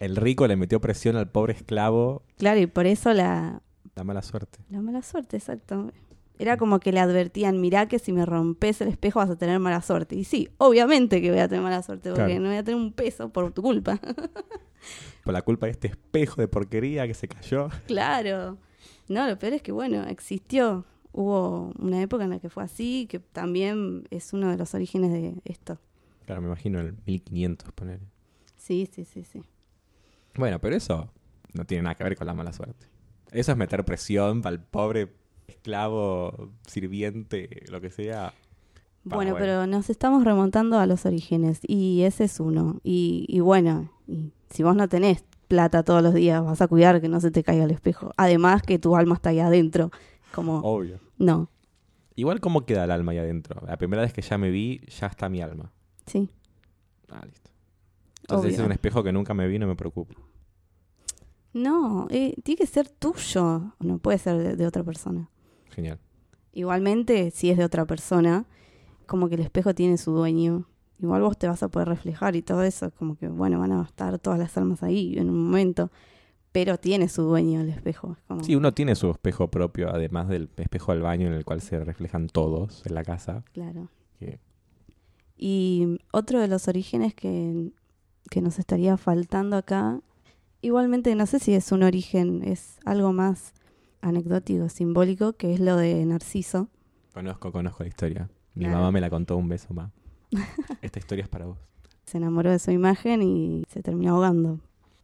El 0.00 0.16
rico 0.16 0.46
le 0.46 0.56
metió 0.56 0.80
presión 0.80 1.16
al 1.16 1.30
pobre 1.30 1.54
esclavo, 1.54 2.22
Claro, 2.36 2.60
y 2.60 2.66
por 2.66 2.86
eso 2.86 3.12
la, 3.14 3.62
la 3.94 4.04
mala 4.04 4.22
suerte. 4.22 4.58
la 4.68 4.82
mala 4.82 5.02
suerte, 5.02 5.36
exacto. 5.38 5.90
Era 6.38 6.58
como 6.58 6.80
que 6.80 6.92
le 6.92 7.00
advertían, 7.00 7.62
mirá 7.62 7.86
que 7.88 7.98
si 7.98 8.12
me 8.12 8.26
rompes 8.26 8.82
el 8.82 8.88
espejo 8.88 9.20
vas 9.20 9.30
a 9.30 9.36
tener 9.36 9.58
mala 9.58 9.80
suerte. 9.80 10.16
Y 10.16 10.24
sí, 10.24 10.50
obviamente 10.58 11.22
que 11.22 11.30
voy 11.30 11.40
a 11.40 11.48
tener 11.48 11.62
mala 11.64 11.82
suerte 11.82 12.10
porque 12.10 12.24
Claro. 12.26 12.40
no 12.40 12.48
voy 12.48 12.58
a 12.58 12.62
tener 12.62 12.78
un 12.78 12.92
peso 12.92 13.30
por 13.30 13.50
tu 13.52 13.62
culpa. 13.62 13.98
Por 15.24 15.32
la 15.32 15.42
culpa 15.42 15.66
de 15.66 15.72
este 15.72 15.88
espejo 15.88 16.40
de 16.40 16.46
porquería 16.46 17.06
que 17.08 17.14
se 17.14 17.26
cayó. 17.26 17.68
claro. 17.86 18.58
No, 19.08 19.26
lo 19.28 19.38
peor 19.38 19.54
es 19.54 19.62
que, 19.62 19.72
bueno, 19.72 20.04
existió. 20.04 20.84
Hubo 21.12 21.72
una 21.78 22.00
época 22.02 22.24
en 22.24 22.30
la 22.30 22.38
que 22.40 22.48
fue 22.50 22.62
así, 22.64 23.06
que 23.08 23.18
también 23.20 24.04
es 24.10 24.32
uno 24.32 24.48
de 24.50 24.56
los 24.56 24.74
orígenes 24.74 25.10
de 25.12 25.34
esto. 25.44 25.78
Claro, 26.26 26.42
me 26.42 26.48
imagino 26.48 26.80
el 26.80 26.94
1500 27.06 27.72
poner. 27.72 28.00
Sí, 28.56 28.88
sí, 28.92 29.04
sí, 29.04 29.24
sí. 29.24 29.42
Bueno, 30.34 30.60
pero 30.60 30.76
eso 30.76 31.08
no 31.54 31.64
tiene 31.64 31.84
nada 31.84 31.94
que 31.94 32.04
ver 32.04 32.16
con 32.16 32.26
la 32.26 32.34
mala 32.34 32.52
suerte. 32.52 32.86
Eso 33.30 33.52
es 33.52 33.58
meter 33.58 33.84
presión 33.84 34.42
para 34.42 34.54
el 34.54 34.60
pobre 34.60 35.12
esclavo, 35.46 36.50
sirviente, 36.66 37.64
lo 37.70 37.80
que 37.80 37.90
sea. 37.90 38.34
Bueno, 39.04 39.32
bueno. 39.32 39.36
pero 39.38 39.66
nos 39.68 39.88
estamos 39.88 40.24
remontando 40.24 40.78
a 40.78 40.86
los 40.86 41.06
orígenes 41.06 41.60
y 41.62 42.02
ese 42.02 42.24
es 42.24 42.40
uno. 42.40 42.80
Y, 42.82 43.24
y 43.28 43.38
bueno, 43.40 43.90
y 44.08 44.32
si 44.50 44.64
vos 44.64 44.74
no 44.74 44.88
tenés 44.88 45.24
plata 45.46 45.84
todos 45.84 46.02
los 46.02 46.14
días, 46.14 46.44
vas 46.44 46.60
a 46.60 46.66
cuidar 46.66 47.00
que 47.00 47.08
no 47.08 47.20
se 47.20 47.30
te 47.30 47.44
caiga 47.44 47.64
el 47.64 47.70
espejo. 47.70 48.12
Además 48.16 48.62
que 48.62 48.80
tu 48.80 48.96
alma 48.96 49.14
está 49.14 49.30
ahí 49.30 49.38
adentro. 49.38 49.92
Como, 50.32 50.58
Obvio. 50.58 50.98
no, 51.18 51.48
Igual, 52.16 52.40
¿cómo 52.40 52.64
queda 52.64 52.84
el 52.84 52.90
alma 52.90 53.12
ahí 53.12 53.18
adentro? 53.18 53.62
La 53.66 53.76
primera 53.76 54.02
vez 54.02 54.12
que 54.14 54.22
ya 54.22 54.38
me 54.38 54.50
vi, 54.50 54.80
ya 54.88 55.06
está 55.06 55.28
mi 55.28 55.42
alma. 55.42 55.70
Sí. 56.06 56.30
Ah, 57.10 57.24
listo. 57.24 57.50
Entonces, 58.22 58.48
si 58.48 58.54
es 58.54 58.58
Obvio. 58.60 58.66
un 58.66 58.72
espejo 58.72 59.02
que 59.04 59.12
nunca 59.12 59.34
me 59.34 59.46
vi, 59.46 59.58
no 59.58 59.66
me 59.66 59.76
preocupo. 59.76 60.14
No, 61.52 62.06
eh, 62.10 62.34
tiene 62.42 62.58
que 62.58 62.66
ser 62.66 62.88
tuyo, 62.90 63.72
no 63.80 63.98
puede 63.98 64.18
ser 64.18 64.36
de, 64.36 64.56
de 64.56 64.66
otra 64.66 64.82
persona. 64.84 65.30
Genial. 65.70 65.98
Igualmente, 66.52 67.30
si 67.30 67.50
es 67.50 67.56
de 67.56 67.64
otra 67.64 67.86
persona, 67.86 68.44
como 69.06 69.28
que 69.28 69.36
el 69.36 69.40
espejo 69.42 69.74
tiene 69.74 69.96
su 69.96 70.12
dueño. 70.12 70.66
Igual 70.98 71.22
vos 71.22 71.38
te 71.38 71.46
vas 71.48 71.62
a 71.62 71.68
poder 71.68 71.88
reflejar 71.88 72.36
y 72.36 72.42
todo 72.42 72.62
eso, 72.62 72.90
como 72.92 73.16
que, 73.16 73.28
bueno, 73.28 73.58
van 73.58 73.72
a 73.72 73.82
estar 73.82 74.18
todas 74.18 74.38
las 74.38 74.56
almas 74.56 74.82
ahí 74.82 75.16
en 75.18 75.28
un 75.30 75.44
momento, 75.44 75.90
pero 76.52 76.78
tiene 76.78 77.08
su 77.08 77.22
dueño 77.22 77.60
el 77.60 77.68
espejo. 77.70 78.12
es 78.18 78.22
como- 78.26 78.42
Sí, 78.44 78.54
uno 78.56 78.72
tiene 78.74 78.94
su 78.94 79.10
espejo 79.10 79.50
propio, 79.50 79.90
además 79.90 80.28
del 80.28 80.50
espejo 80.56 80.92
del 80.92 81.02
baño 81.02 81.26
en 81.26 81.34
el 81.34 81.44
cual 81.44 81.60
se 81.60 81.82
reflejan 81.84 82.28
todos 82.28 82.82
en 82.86 82.94
la 82.94 83.04
casa. 83.04 83.44
Claro. 83.52 83.88
que- 84.18 84.40
Y 85.36 85.98
otro 86.12 86.40
de 86.40 86.48
los 86.48 86.68
orígenes 86.68 87.14
que, 87.14 87.70
que 88.30 88.40
nos 88.42 88.58
estaría 88.58 88.96
faltando 88.96 89.56
acá, 89.56 90.00
igualmente 90.62 91.14
no 91.14 91.26
sé 91.26 91.38
si 91.38 91.54
es 91.54 91.70
un 91.72 91.82
origen, 91.82 92.42
es 92.44 92.78
algo 92.84 93.12
más 93.12 93.52
anecdótico, 94.00 94.68
simbólico, 94.68 95.34
que 95.34 95.52
es 95.54 95.60
lo 95.60 95.76
de 95.76 96.04
Narciso. 96.06 96.68
Conozco, 97.12 97.52
conozco 97.52 97.82
la 97.82 97.88
historia. 97.88 98.28
Mi 98.54 98.64
Claro. 98.64 98.78
mamá 98.78 98.92
me 98.92 99.00
la 99.00 99.10
contó 99.10 99.36
un 99.36 99.48
beso 99.48 99.72
más. 99.74 99.90
Esta 100.82 100.98
historia 100.98 101.22
es 101.24 101.28
para 101.28 101.46
vos. 101.46 101.58
Se 102.06 102.18
enamoró 102.18 102.50
de 102.50 102.58
su 102.58 102.70
imagen 102.70 103.22
y 103.22 103.64
se 103.68 103.82
terminó 103.82 104.14
ahogando. 104.14 104.60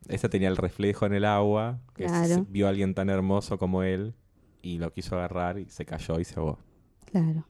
Esa 0.09 0.29
tenía 0.29 0.49
el 0.49 0.57
reflejo 0.57 1.07
en 1.07 1.15
el 1.15 1.25
agua, 1.25 1.79
que 1.95 2.05
Claro. 2.07 2.47
vio 2.49 2.67
a 2.67 2.71
alguien 2.71 2.95
tan 2.95 3.09
hermoso 3.11 3.59
como 3.59 3.83
él 3.83 4.15
y 4.63 4.79
lo 4.79 4.93
quiso 4.93 5.17
agarrar 5.17 5.59
y 5.59 5.67
se 5.69 5.85
cayó 5.85 6.19
y 6.21 6.25
se 6.25 6.39
ahogó. 6.39 6.59
Claro. 7.07 7.45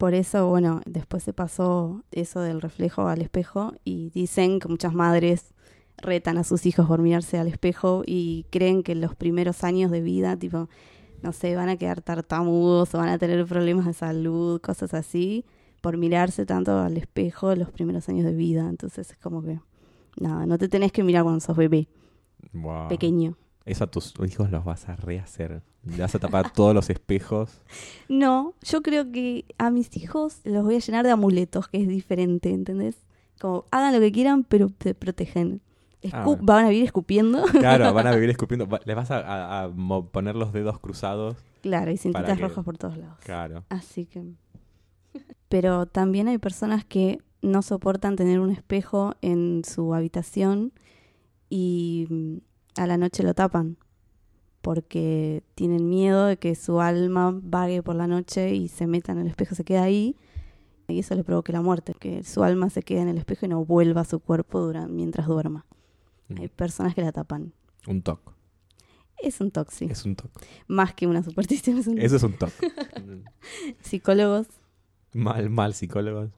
Por 0.00 0.14
eso, 0.14 0.48
bueno, 0.48 0.80
después 0.86 1.22
se 1.22 1.34
pasó 1.34 2.04
eso 2.10 2.40
del 2.40 2.62
reflejo 2.62 3.06
al 3.06 3.20
espejo 3.20 3.74
y 3.84 4.08
dicen 4.14 4.58
que 4.58 4.66
muchas 4.66 4.94
madres 4.94 5.52
retan 5.98 6.38
a 6.38 6.44
sus 6.44 6.64
hijos 6.64 6.86
por 6.86 7.02
mirarse 7.02 7.36
al 7.36 7.48
espejo 7.48 8.02
y 8.06 8.46
creen 8.48 8.82
que 8.82 8.92
en 8.92 9.02
los 9.02 9.14
primeros 9.14 9.62
años 9.62 9.90
de 9.90 10.00
vida, 10.00 10.38
tipo, 10.38 10.70
no 11.20 11.32
sé, 11.34 11.54
van 11.54 11.68
a 11.68 11.76
quedar 11.76 12.00
tartamudos 12.00 12.94
o 12.94 12.98
van 12.98 13.10
a 13.10 13.18
tener 13.18 13.44
problemas 13.44 13.84
de 13.84 13.92
salud, 13.92 14.58
cosas 14.62 14.94
así, 14.94 15.44
por 15.82 15.98
mirarse 15.98 16.46
tanto 16.46 16.78
al 16.78 16.96
espejo 16.96 17.52
en 17.52 17.58
los 17.58 17.70
primeros 17.70 18.08
años 18.08 18.24
de 18.24 18.32
vida. 18.32 18.70
Entonces 18.70 19.10
es 19.10 19.18
como 19.18 19.42
que, 19.42 19.60
nada, 20.18 20.46
no 20.46 20.56
te 20.56 20.70
tenés 20.70 20.92
que 20.92 21.04
mirar 21.04 21.24
cuando 21.24 21.40
sos 21.40 21.58
bebé, 21.58 21.88
Wow. 22.54 22.88
pequeño. 22.88 23.36
Eso 23.70 23.84
a 23.84 23.86
tus 23.86 24.14
hijos 24.26 24.50
los 24.50 24.64
vas 24.64 24.88
a 24.88 24.96
rehacer. 24.96 25.62
Le 25.84 25.96
vas 25.98 26.14
a 26.14 26.18
tapar 26.18 26.52
todos 26.54 26.74
los 26.74 26.90
espejos. 26.90 27.62
No, 28.08 28.54
yo 28.62 28.82
creo 28.82 29.10
que 29.12 29.44
a 29.58 29.70
mis 29.70 29.96
hijos 29.96 30.40
los 30.44 30.64
voy 30.64 30.76
a 30.76 30.78
llenar 30.80 31.04
de 31.04 31.12
amuletos, 31.12 31.68
que 31.68 31.80
es 31.82 31.88
diferente, 31.88 32.50
¿entendés? 32.50 32.96
Como 33.40 33.64
hagan 33.70 33.94
lo 33.94 34.00
que 34.00 34.12
quieran, 34.12 34.44
pero 34.44 34.68
te 34.68 34.94
protegen. 34.94 35.60
Ah, 36.12 36.24
bueno. 36.24 36.42
Van 36.44 36.64
a 36.64 36.68
vivir 36.70 36.84
escupiendo. 36.84 37.44
Claro, 37.44 37.92
van 37.94 38.06
a 38.06 38.10
vivir 38.14 38.30
escupiendo. 38.30 38.66
Les 38.86 38.96
vas 38.96 39.10
a, 39.10 39.18
a- 39.20 39.64
a 39.64 39.68
mo- 39.68 40.06
poner 40.08 40.34
los 40.36 40.52
dedos 40.52 40.78
cruzados. 40.78 41.36
claro, 41.62 41.90
y 41.90 41.96
cintitas 41.98 42.36
que- 42.38 42.42
rojas 42.42 42.64
por 42.64 42.76
todos 42.78 42.96
lados. 42.96 43.18
Claro. 43.22 43.64
Así 43.68 44.06
que. 44.06 44.22
Pero 45.48 45.86
también 45.86 46.28
hay 46.28 46.38
personas 46.38 46.84
que 46.84 47.18
no 47.42 47.62
soportan 47.62 48.16
tener 48.16 48.40
un 48.40 48.50
espejo 48.50 49.14
en 49.22 49.62
su 49.64 49.94
habitación 49.94 50.72
y 51.48 52.06
a 52.76 52.86
la 52.86 52.96
noche 52.96 53.22
lo 53.22 53.34
tapan 53.34 53.76
porque 54.60 55.42
tienen 55.54 55.88
miedo 55.88 56.26
de 56.26 56.36
que 56.36 56.54
su 56.54 56.80
alma 56.80 57.38
vague 57.42 57.82
por 57.82 57.96
la 57.96 58.06
noche 58.06 58.54
y 58.54 58.68
se 58.68 58.86
meta 58.86 59.12
en 59.12 59.18
el 59.18 59.26
espejo, 59.26 59.54
se 59.54 59.64
queda 59.64 59.82
ahí 59.82 60.16
y 60.88 60.98
eso 60.98 61.14
le 61.14 61.24
provoque 61.24 61.52
la 61.52 61.62
muerte, 61.62 61.94
que 61.98 62.24
su 62.24 62.42
alma 62.42 62.68
se 62.68 62.82
quede 62.82 63.00
en 63.00 63.08
el 63.08 63.18
espejo 63.18 63.46
y 63.46 63.48
no 63.48 63.64
vuelva 63.64 64.00
a 64.02 64.04
su 64.04 64.18
cuerpo 64.18 64.60
durante, 64.60 64.92
mientras 64.92 65.26
duerma. 65.26 65.64
Hay 66.36 66.48
personas 66.48 66.94
que 66.94 67.02
la 67.02 67.12
tapan. 67.12 67.52
Un 67.86 68.02
toque. 68.02 68.32
Es 69.22 69.40
un 69.40 69.50
toxi, 69.50 69.84
Es 69.84 70.04
un 70.04 70.16
toque. 70.16 70.46
más 70.66 70.94
que 70.94 71.06
una 71.06 71.22
superstición, 71.22 71.78
es 71.78 71.86
un 71.86 71.98
Eso 71.98 72.16
es 72.16 72.22
un 72.22 72.32
toque. 72.32 72.72
psicólogos 73.82 74.46
mal, 75.12 75.50
mal 75.50 75.74
psicólogos. 75.74 76.30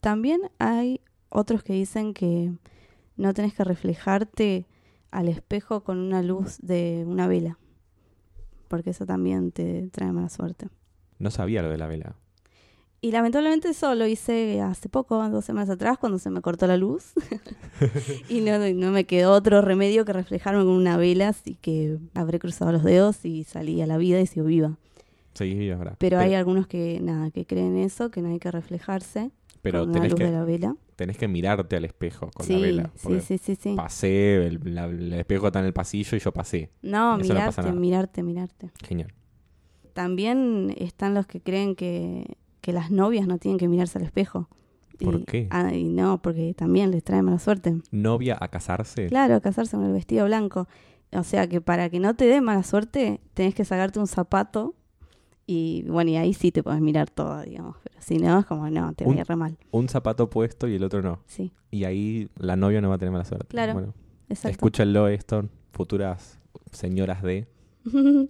También 0.00 0.40
hay 0.58 1.00
otros 1.28 1.62
que 1.62 1.72
dicen 1.72 2.14
que 2.14 2.52
no 3.16 3.34
tenés 3.34 3.54
que 3.54 3.64
reflejarte 3.64 4.66
al 5.14 5.28
espejo 5.28 5.84
con 5.84 5.98
una 5.98 6.22
luz 6.22 6.58
de 6.60 7.04
una 7.06 7.28
vela, 7.28 7.56
porque 8.68 8.90
eso 8.90 9.06
también 9.06 9.52
te 9.52 9.88
trae 9.92 10.12
mala 10.12 10.28
suerte. 10.28 10.68
No 11.20 11.30
sabía 11.30 11.62
lo 11.62 11.70
de 11.70 11.78
la 11.78 11.86
vela. 11.86 12.16
Y 13.00 13.12
lamentablemente 13.12 13.68
eso 13.68 13.94
lo 13.94 14.06
hice 14.06 14.60
hace 14.60 14.88
poco, 14.88 15.28
dos 15.28 15.44
semanas 15.44 15.70
atrás, 15.70 15.98
cuando 15.98 16.18
se 16.18 16.30
me 16.30 16.40
cortó 16.40 16.66
la 16.66 16.76
luz. 16.76 17.12
y 18.28 18.40
no, 18.40 18.58
no 18.58 18.90
me 18.90 19.04
quedó 19.04 19.32
otro 19.32 19.60
remedio 19.60 20.04
que 20.04 20.12
reflejarme 20.12 20.64
con 20.64 20.72
una 20.72 20.96
vela, 20.96 21.28
así 21.28 21.56
que 21.60 21.98
habré 22.14 22.40
cruzado 22.40 22.72
los 22.72 22.82
dedos 22.82 23.24
y 23.24 23.44
salí 23.44 23.80
a 23.82 23.86
la 23.86 23.98
vida 23.98 24.20
y 24.20 24.26
sigo 24.26 24.46
viva. 24.46 24.78
Seguís 25.34 25.58
viva 25.58 25.76
ahora. 25.76 25.96
Pero 25.98 26.18
hay 26.18 26.34
algunos 26.34 26.66
que, 26.66 26.98
nada, 27.00 27.30
que 27.30 27.44
creen 27.44 27.76
eso, 27.76 28.10
que 28.10 28.20
no 28.20 28.30
hay 28.30 28.38
que 28.38 28.50
reflejarse 28.50 29.30
pero 29.62 29.80
con 29.84 29.92
tenés 29.92 30.10
luz 30.10 30.18
que, 30.18 30.26
de 30.26 30.32
la 30.32 30.44
vela. 30.44 30.76
Tenés 30.96 31.16
que 31.18 31.28
mirarte 31.28 31.76
al 31.76 31.84
espejo 31.84 32.30
con 32.34 32.46
sí, 32.46 32.52
la 32.54 32.58
vela. 32.60 32.90
sí, 32.94 33.20
sí, 33.20 33.38
sí, 33.38 33.54
sí. 33.56 33.74
Pasé, 33.76 34.46
el, 34.46 34.60
la- 34.74 34.86
el 34.86 35.12
espejo 35.12 35.46
está 35.48 35.60
en 35.60 35.66
el 35.66 35.72
pasillo 35.72 36.16
y 36.16 36.20
yo 36.20 36.32
pasé. 36.32 36.70
No, 36.82 37.16
Eso 37.18 37.32
mirarte, 37.34 37.72
mirarte, 37.72 38.22
mirarte. 38.22 38.70
Genial. 38.86 39.12
También 39.92 40.74
están 40.78 41.14
los 41.14 41.26
que 41.26 41.40
creen 41.40 41.76
que, 41.76 42.36
que 42.60 42.72
las 42.72 42.90
novias 42.90 43.26
no 43.26 43.38
tienen 43.38 43.58
que 43.58 43.68
mirarse 43.68 43.98
al 43.98 44.04
espejo. 44.04 44.48
¿Por 44.98 45.20
Y- 45.20 45.24
qué? 45.24 45.46
ah, 45.50 45.72
y 45.74 45.84
no, 45.84 46.20
porque 46.22 46.54
también 46.54 46.90
les 46.90 47.02
trae 47.04 47.22
mala 47.22 47.38
suerte. 47.38 47.76
¿Novia 47.90 48.36
a 48.40 48.48
casarse? 48.48 49.06
Claro, 49.06 49.40
casarse 49.40 49.76
con 49.76 49.84
el 49.86 49.92
vestido 49.92 50.24
blanco. 50.26 50.68
O 51.12 51.22
sea 51.22 51.48
que 51.48 51.60
para 51.60 51.90
que 51.90 52.00
no 52.00 52.14
te 52.14 52.26
dé 52.26 52.40
mala 52.40 52.62
suerte, 52.64 53.20
tenés 53.34 53.54
que 53.54 53.64
sacarte 53.64 53.98
un 54.00 54.06
zapato 54.08 54.74
y 55.46 55.82
bueno, 55.88 56.10
y 56.10 56.16
ahí 56.16 56.34
sí 56.34 56.50
te 56.52 56.62
puedes 56.62 56.80
mirar 56.80 57.10
todo, 57.10 57.42
digamos. 57.42 57.76
Pero 57.82 57.96
si 58.00 58.18
no, 58.18 58.38
es 58.40 58.46
como 58.46 58.68
no, 58.70 58.92
te 58.94 59.04
Un- 59.04 59.12
voy 59.12 59.20
a 59.20 59.24
re 59.24 59.36
mal. 59.36 59.58
Un 59.70 59.88
zapato 59.88 60.28
puesto 60.30 60.68
y 60.68 60.74
el 60.76 60.84
otro 60.84 61.02
no. 61.02 61.20
Sí, 61.26 61.52
Y 61.70 61.84
ahí 61.84 62.28
la 62.38 62.56
novia 62.56 62.80
no 62.80 62.88
va 62.88 62.94
a 62.96 62.98
tener 62.98 63.12
mala 63.12 63.24
suerte. 63.24 63.46
Claro. 63.48 63.72
Bueno, 63.74 63.94
exacto. 64.28 64.50
escúchenlo 64.52 65.08
esto, 65.08 65.48
futuras 65.72 66.38
señoras 66.72 67.22
de... 67.22 67.46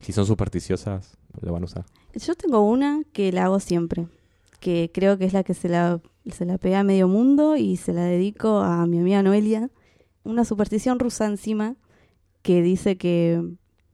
Si 0.00 0.12
son 0.12 0.26
supersticiosas, 0.26 1.16
lo 1.40 1.52
van 1.52 1.62
a 1.62 1.64
usar. 1.64 1.84
Yo 2.14 2.34
tengo 2.34 2.60
una 2.60 3.02
que 3.14 3.32
la 3.32 3.44
hago 3.46 3.60
siempre, 3.60 4.06
que 4.60 4.90
creo 4.92 5.16
que 5.16 5.24
es 5.24 5.32
la 5.32 5.42
que 5.42 5.54
se 5.54 5.68
la, 5.70 6.00
se 6.30 6.44
la 6.44 6.58
pegué 6.58 6.76
a 6.76 6.84
medio 6.84 7.08
mundo 7.08 7.56
y 7.56 7.76
se 7.78 7.92
la 7.94 8.04
dedico 8.04 8.58
a 8.60 8.86
mi 8.86 8.98
amiga 8.98 9.22
Noelia. 9.22 9.70
Una 10.22 10.44
superstición 10.44 10.98
rusa 10.98 11.24
encima 11.26 11.76
que 12.42 12.60
dice 12.60 12.98
que 12.98 13.42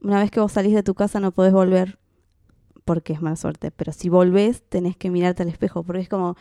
una 0.00 0.18
vez 0.20 0.32
que 0.32 0.40
vos 0.40 0.50
salís 0.52 0.74
de 0.74 0.82
tu 0.82 0.94
casa 0.94 1.20
no 1.20 1.30
podés 1.30 1.52
volver 1.52 1.98
porque 2.84 3.12
es 3.12 3.22
mala 3.22 3.36
suerte. 3.36 3.70
Pero 3.70 3.92
si 3.92 4.08
volvés, 4.08 4.62
tenés 4.62 4.96
que 4.96 5.10
mirarte 5.10 5.42
al 5.42 5.48
espejo, 5.48 5.82
porque 5.82 6.02
es 6.02 6.08
como, 6.08 6.36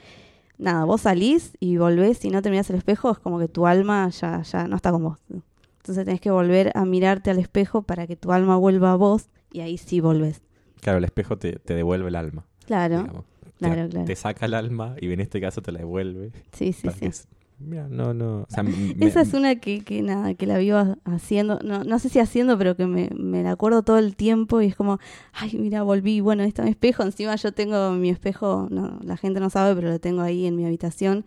nada, 0.57 0.85
vos 0.85 1.01
salís 1.01 1.57
y 1.59 1.77
volvés 1.77 2.23
y 2.25 2.29
no 2.29 2.41
te 2.41 2.49
mirás 2.49 2.69
al 2.69 2.77
espejo, 2.77 3.11
es 3.11 3.19
como 3.19 3.39
que 3.39 3.47
tu 3.47 3.67
alma 3.67 4.09
ya, 4.09 4.41
ya 4.41 4.67
no 4.67 4.75
está 4.75 4.91
con 4.91 5.03
vos. 5.03 5.17
Entonces 5.29 6.05
tenés 6.05 6.21
que 6.21 6.31
volver 6.31 6.71
a 6.75 6.85
mirarte 6.85 7.31
al 7.31 7.39
espejo 7.39 7.81
para 7.81 8.05
que 8.07 8.15
tu 8.15 8.31
alma 8.31 8.55
vuelva 8.55 8.91
a 8.91 8.95
vos 8.95 9.29
y 9.51 9.61
ahí 9.61 9.77
sí 9.77 9.99
volvés. 9.99 10.41
Claro, 10.79 10.99
el 10.99 11.03
espejo 11.03 11.37
te, 11.37 11.53
te 11.53 11.73
devuelve 11.73 12.09
el 12.09 12.15
alma. 12.15 12.45
Claro, 12.65 12.99
digamos. 12.99 13.25
claro, 13.57 13.83
te, 13.83 13.89
claro. 13.89 14.05
te 14.05 14.15
saca 14.15 14.45
el 14.45 14.53
alma 14.53 14.95
y 14.99 15.11
en 15.11 15.19
este 15.19 15.41
caso 15.41 15.61
te 15.61 15.71
la 15.71 15.79
devuelve. 15.79 16.31
Sí, 16.53 16.73
sí, 16.73 16.87
que 16.87 17.11
sí. 17.11 17.27
Mira, 17.63 17.87
no, 17.87 18.13
no. 18.13 18.41
O 18.41 18.45
sea, 18.49 18.61
m- 18.67 18.93
me- 18.97 19.05
Esa 19.07 19.21
es 19.21 19.33
una 19.33 19.55
que, 19.55 19.83
que 19.83 20.01
nada, 20.01 20.33
que 20.33 20.45
la 20.45 20.57
vivo 20.57 20.77
haciendo, 21.05 21.59
no, 21.63 21.83
no 21.83 21.99
sé 21.99 22.09
si 22.09 22.19
haciendo, 22.19 22.57
pero 22.57 22.75
que 22.75 22.85
me, 22.87 23.09
me 23.15 23.43
la 23.43 23.51
acuerdo 23.51 23.83
todo 23.83 23.97
el 23.97 24.15
tiempo 24.15 24.61
y 24.61 24.67
es 24.67 24.75
como, 24.75 24.99
ay, 25.33 25.51
mira, 25.59 25.83
volví, 25.83 26.19
bueno, 26.21 26.43
ahí 26.43 26.49
está 26.49 26.63
mi 26.63 26.69
espejo, 26.71 27.03
encima 27.03 27.35
yo 27.35 27.51
tengo 27.53 27.91
mi 27.93 28.09
espejo, 28.09 28.67
no, 28.71 28.99
la 29.03 29.17
gente 29.17 29.39
no 29.39 29.49
sabe, 29.49 29.75
pero 29.75 29.89
lo 29.89 29.99
tengo 29.99 30.21
ahí 30.21 30.45
en 30.45 30.55
mi 30.55 30.65
habitación 30.65 31.25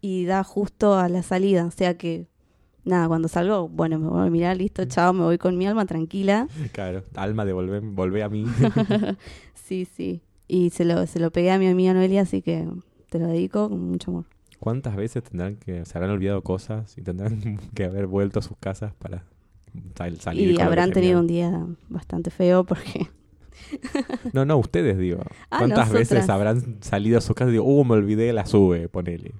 y 0.00 0.24
da 0.24 0.42
justo 0.44 0.94
a 0.98 1.08
la 1.08 1.22
salida, 1.22 1.64
o 1.66 1.70
sea 1.70 1.96
que, 1.96 2.26
nada, 2.84 3.06
cuando 3.08 3.28
salgo, 3.28 3.68
bueno, 3.68 3.98
me 3.98 4.08
voy 4.08 4.26
a 4.26 4.30
mirar, 4.30 4.56
listo, 4.56 4.84
chao, 4.84 5.12
me 5.12 5.22
voy 5.22 5.38
con 5.38 5.56
mi 5.56 5.66
alma 5.66 5.86
tranquila, 5.86 6.48
Claro, 6.72 7.04
alma, 7.14 7.44
devolve, 7.44 7.80
volvé 7.80 8.22
a 8.22 8.28
mí. 8.28 8.44
sí, 9.54 9.84
sí, 9.84 10.22
y 10.48 10.70
se 10.70 10.84
lo, 10.84 11.06
se 11.06 11.18
lo 11.20 11.30
pegué 11.30 11.50
a 11.52 11.58
mi 11.58 11.68
amiga 11.68 11.94
Noelia, 11.94 12.22
así 12.22 12.42
que 12.42 12.68
te 13.10 13.18
lo 13.18 13.26
dedico 13.28 13.68
con 13.68 13.80
mucho 13.90 14.10
amor. 14.10 14.24
¿Cuántas 14.62 14.94
veces 14.94 15.24
tendrán 15.24 15.56
que, 15.56 15.84
se 15.84 15.98
habrán 15.98 16.12
olvidado 16.12 16.40
cosas 16.42 16.96
y 16.96 17.02
tendrán 17.02 17.58
que 17.74 17.84
haber 17.84 18.06
vuelto 18.06 18.38
a 18.38 18.42
sus 18.42 18.56
casas 18.58 18.94
para 18.94 19.24
sal- 19.96 20.20
salir 20.20 20.42
Y 20.42 20.44
con 20.44 20.52
lo 20.52 20.56
que 20.58 20.62
habrán 20.62 20.92
tenido 20.92 21.18
un 21.18 21.26
día 21.26 21.66
bastante 21.88 22.30
feo 22.30 22.62
porque... 22.62 23.08
No, 24.32 24.44
no, 24.44 24.56
ustedes 24.58 24.96
digo. 24.98 25.18
Ah, 25.50 25.58
¿Cuántas 25.58 25.90
veces 25.90 26.28
habrán 26.28 26.78
salido 26.80 27.18
a 27.18 27.20
sus 27.20 27.34
casas 27.34 27.48
y 27.48 27.52
digo, 27.54 27.64
uh, 27.64 27.84
me 27.84 27.94
olvidé 27.94 28.32
la 28.32 28.46
sube, 28.46 28.88
ponele? 28.88 29.34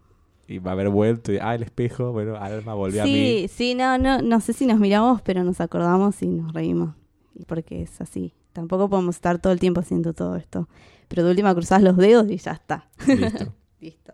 Y 0.49 0.59
va 0.59 0.73
a 0.73 0.75
haber 0.75 0.88
vuelto 0.88 1.33
y, 1.33 1.38
ah, 1.41 1.55
el 1.55 1.62
espejo, 1.62 2.11
bueno, 2.11 2.35
alma, 2.35 2.75
volví 2.75 2.99
a 2.99 3.05
mí. 3.05 3.12
Sí, 3.12 3.49
sí, 3.49 3.75
no, 3.76 3.99
no, 3.99 4.21
no 4.23 4.41
sé 4.41 4.52
si 4.52 4.67
nos 4.67 4.81
miramos, 4.81 5.23
pero 5.23 5.45
nos 5.45 5.61
acordamos 5.61 6.21
y 6.21 6.26
nos 6.26 6.52
reímos. 6.52 6.97
Y 7.37 7.45
porque 7.45 7.81
es 7.83 8.00
así. 8.00 8.35
Tampoco 8.52 8.91
podemos 8.91 9.14
estar 9.14 9.38
todo 9.38 9.52
el 9.52 9.61
tiempo 9.61 9.79
haciendo 9.81 10.14
todo 10.14 10.35
esto. 10.35 10.69
Pero 11.07 11.23
de 11.23 11.31
última 11.31 11.55
cruzás 11.55 11.81
los 11.81 11.97
dedos 11.97 12.29
y 12.29 12.38
ya 12.38 12.52
está. 12.52 12.88
Listo. 13.07 13.55
Listo. 13.81 14.12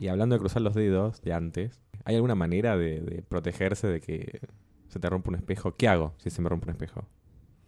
Y 0.00 0.08
hablando 0.08 0.34
de 0.34 0.38
cruzar 0.40 0.62
los 0.62 0.74
dedos 0.74 1.20
de 1.20 1.34
antes, 1.34 1.82
¿hay 2.04 2.14
alguna 2.16 2.34
manera 2.34 2.74
de, 2.78 3.00
de 3.02 3.20
protegerse 3.20 3.86
de 3.86 4.00
que 4.00 4.40
se 4.88 4.98
te 4.98 5.10
rompa 5.10 5.28
un 5.28 5.34
espejo? 5.36 5.74
¿Qué 5.76 5.88
hago 5.88 6.14
si 6.16 6.30
se 6.30 6.40
me 6.40 6.48
rompe 6.48 6.64
un 6.64 6.70
espejo? 6.70 7.04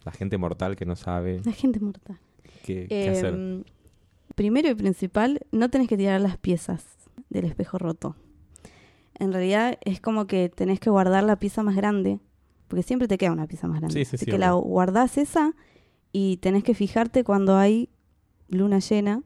La 0.03 0.11
gente 0.11 0.39
mortal 0.39 0.75
que 0.75 0.85
no 0.87 0.95
sabe 0.95 1.41
La 1.45 1.51
gente 1.51 1.79
mortal. 1.79 2.17
qué, 2.65 2.87
qué 2.87 3.09
hacer. 3.09 3.35
Em, 3.35 3.63
primero 4.33 4.67
y 4.67 4.73
principal, 4.73 5.41
no 5.51 5.69
tenés 5.69 5.87
que 5.87 5.95
tirar 5.95 6.19
las 6.21 6.37
piezas 6.37 6.83
del 7.29 7.45
espejo 7.45 7.77
roto. 7.77 8.15
En 9.19 9.31
realidad 9.31 9.77
es 9.85 10.01
como 10.01 10.25
que 10.25 10.49
tenés 10.49 10.79
que 10.79 10.89
guardar 10.89 11.23
la 11.23 11.35
pieza 11.35 11.61
más 11.61 11.75
grande, 11.75 12.19
porque 12.67 12.81
siempre 12.81 13.07
te 13.07 13.19
queda 13.19 13.31
una 13.31 13.45
pieza 13.45 13.67
más 13.67 13.77
grande. 13.79 13.93
Sí, 13.93 14.05
sí, 14.05 14.15
Así 14.15 14.25
sí, 14.25 14.31
que 14.31 14.39
la 14.39 14.53
guardás 14.53 15.19
esa 15.19 15.53
y 16.11 16.37
tenés 16.37 16.63
que 16.63 16.73
fijarte 16.73 17.23
cuando 17.23 17.57
hay 17.57 17.89
luna 18.49 18.79
llena. 18.79 19.21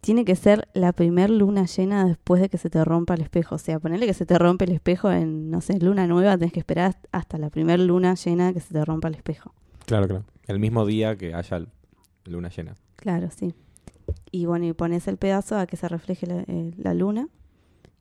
Tiene 0.00 0.24
que 0.24 0.34
ser 0.34 0.68
la 0.72 0.92
primer 0.92 1.28
luna 1.30 1.66
llena 1.66 2.06
después 2.06 2.40
de 2.40 2.48
que 2.48 2.56
se 2.56 2.70
te 2.70 2.82
rompa 2.84 3.14
el 3.14 3.20
espejo. 3.20 3.56
O 3.56 3.58
sea, 3.58 3.78
ponerle 3.78 4.06
que 4.06 4.14
se 4.14 4.24
te 4.24 4.38
rompe 4.38 4.64
el 4.64 4.72
espejo 4.72 5.10
en, 5.10 5.50
no 5.50 5.60
sé, 5.60 5.78
luna 5.78 6.06
nueva, 6.06 6.38
tenés 6.38 6.52
que 6.52 6.60
esperar 6.60 6.96
hasta 7.12 7.36
la 7.38 7.50
primer 7.50 7.80
luna 7.80 8.14
llena 8.14 8.52
que 8.52 8.60
se 8.60 8.72
te 8.72 8.84
rompa 8.84 9.08
el 9.08 9.14
espejo. 9.14 9.52
Claro, 9.84 10.08
claro. 10.08 10.24
El 10.46 10.58
mismo 10.58 10.86
día 10.86 11.16
que 11.16 11.34
haya 11.34 11.66
luna 12.24 12.48
llena. 12.48 12.74
Claro, 12.96 13.28
sí. 13.30 13.54
Y 14.30 14.46
bueno, 14.46 14.66
y 14.66 14.72
pones 14.72 15.06
el 15.06 15.18
pedazo 15.18 15.58
a 15.58 15.66
que 15.66 15.76
se 15.76 15.88
refleje 15.88 16.26
la, 16.26 16.44
eh, 16.46 16.72
la 16.76 16.94
luna 16.94 17.28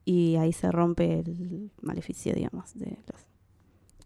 y 0.05 0.38
ahí 0.38 0.53
se 0.53 0.71
rompe 0.71 1.19
el 1.19 1.71
maleficio, 1.81 2.33
digamos, 2.33 2.73
de 2.75 2.97
los... 3.07 3.27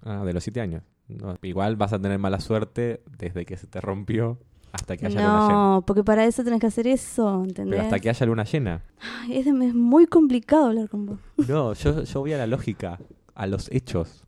Ah, 0.01 0.25
de 0.25 0.33
los 0.33 0.43
siete 0.43 0.59
años. 0.59 0.83
No, 1.07 1.37
igual 1.43 1.75
vas 1.75 1.93
a 1.93 1.99
tener 2.01 2.19
mala 2.19 2.39
suerte 2.39 3.01
desde 3.17 3.45
que 3.45 3.55
se 3.55 3.67
te 3.67 3.79
rompió 3.79 4.39
hasta 4.73 4.97
que 4.97 5.05
haya 5.05 5.21
luna 5.21 5.39
llena. 5.39 5.53
No, 5.75 5.83
porque 5.87 6.03
para 6.03 6.25
eso 6.25 6.43
tenés 6.43 6.59
que 6.59 6.67
hacer 6.67 6.87
eso, 6.87 7.43
¿entendés? 7.43 7.71
Pero 7.77 7.81
hasta 7.83 7.99
que 7.99 8.09
haya 8.09 8.25
luna 8.25 8.43
llena. 8.43 8.83
Ay, 9.21 9.37
es, 9.37 9.45
de- 9.45 9.67
es 9.67 9.73
muy 9.73 10.05
complicado 10.07 10.65
hablar 10.65 10.89
con 10.89 11.05
vos. 11.05 11.19
No, 11.47 11.73
yo, 11.73 12.03
yo 12.03 12.19
voy 12.19 12.33
a 12.33 12.37
la 12.37 12.47
lógica, 12.47 12.99
a 13.35 13.47
los 13.47 13.71
hechos. 13.71 14.25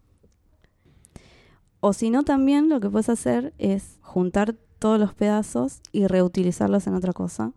O 1.80 1.94
si 1.94 2.10
no, 2.10 2.24
también 2.24 2.70
lo 2.70 2.80
que 2.80 2.90
puedes 2.90 3.10
hacer 3.10 3.54
es 3.58 4.00
juntar 4.02 4.56
todos 4.80 5.00
los 5.00 5.14
pedazos 5.14 5.82
y 5.92 6.08
reutilizarlos 6.08 6.88
en 6.88 6.96
otra 6.96 7.14
cosa. 7.14 7.52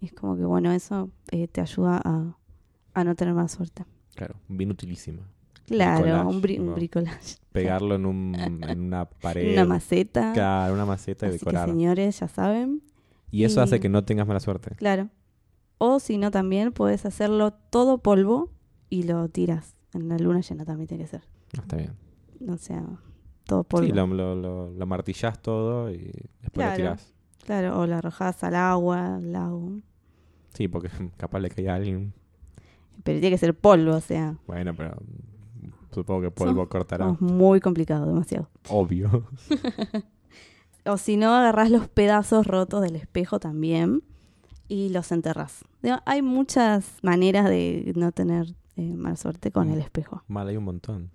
Y 0.00 0.06
es 0.06 0.12
como 0.12 0.36
que, 0.36 0.44
bueno, 0.44 0.72
eso 0.72 1.10
eh, 1.30 1.48
te 1.48 1.60
ayuda 1.60 2.00
a, 2.04 2.36
a 2.94 3.04
no 3.04 3.14
tener 3.14 3.34
más 3.34 3.52
suerte. 3.52 3.84
Claro, 4.14 4.34
bien 4.48 4.70
utilísima. 4.70 5.22
Claro, 5.66 6.02
Bricolage, 6.04 6.26
un, 6.28 6.42
bri- 6.42 6.60
un 6.60 6.74
bricolage. 6.74 7.36
Pegarlo 7.52 7.94
en, 7.94 8.06
un, 8.06 8.34
en 8.34 8.80
una 8.80 9.04
pared. 9.22 9.52
Una 9.52 9.64
maceta. 9.64 10.32
Claro, 10.32 10.74
una 10.74 10.84
maceta 10.84 11.26
y 11.26 11.30
Así 11.30 11.38
que, 11.38 11.44
decorar. 11.46 11.68
señores, 11.68 12.20
ya 12.20 12.28
saben. 12.28 12.82
Y 13.30 13.44
eso 13.44 13.60
y- 13.60 13.64
hace 13.64 13.80
que 13.80 13.88
no 13.88 14.04
tengas 14.04 14.26
mala 14.26 14.40
suerte. 14.40 14.74
Claro. 14.76 15.08
O 15.78 15.98
si 16.00 16.18
no, 16.18 16.30
también 16.30 16.72
puedes 16.72 17.04
hacerlo 17.06 17.52
todo 17.52 17.98
polvo 17.98 18.50
y 18.90 19.02
lo 19.04 19.28
tiras. 19.28 19.74
En 19.92 20.08
la 20.08 20.18
luna 20.18 20.40
llena 20.40 20.64
también 20.64 20.86
tiene 20.88 21.04
que 21.04 21.08
ser. 21.10 21.22
Ah, 21.56 21.60
Está 21.62 21.76
bien. 21.76 21.92
O 22.48 22.56
sea, 22.56 22.84
todo 23.44 23.64
polvo. 23.64 23.86
Sí, 23.86 23.92
lo, 23.92 24.06
lo, 24.06 24.34
lo, 24.34 24.70
lo 24.70 24.86
martillás 24.86 25.40
todo 25.40 25.90
y 25.90 25.98
después 26.42 26.52
Claro. 26.52 26.70
lo 26.72 26.76
tirás. 26.76 27.14
Claro, 27.44 27.78
o 27.80 27.86
lo 27.86 27.96
arrojás 27.96 28.42
al 28.44 28.54
agua, 28.54 29.16
al 29.16 29.32
lago. 29.32 29.80
Sí, 30.54 30.68
porque 30.68 30.88
capaz 31.16 31.38
le 31.40 31.48
cae 31.50 31.68
a 31.68 31.74
alguien. 31.74 32.12
Pero 33.02 33.20
tiene 33.20 33.34
que 33.34 33.38
ser 33.38 33.54
polvo, 33.58 33.94
o 33.96 34.00
sea, 34.00 34.36
Bueno, 34.46 34.74
pero 34.74 34.96
supongo 35.94 36.22
que 36.22 36.30
polvo 36.30 36.68
cortará. 36.68 37.10
es 37.12 37.20
muy 37.20 37.60
complicado, 37.60 38.06
demasiado. 38.06 38.48
Obvio. 38.68 39.26
O 40.86 40.98
si 40.98 41.16
no, 41.16 41.34
agarrás 41.34 41.70
los 41.70 41.88
pedazos 41.88 42.46
rotos 42.46 42.82
del 42.82 42.96
espejo 42.96 43.40
también 43.40 44.02
y 44.68 44.90
los 44.90 45.12
enterrás. 45.12 45.64
Digo, 45.82 45.96
Hay 46.04 46.20
muchas 46.20 46.98
maneras 47.02 47.48
de 47.48 47.92
no 47.96 48.12
tener 48.12 48.54
eh, 48.76 48.92
mala 48.94 49.16
suerte 49.16 49.50
con 49.50 49.68
Mm. 49.68 49.72
el 49.72 49.78
espejo. 49.80 50.22
Mal, 50.28 50.46
hay 50.48 50.58
un 50.58 50.64
montón. 50.64 51.10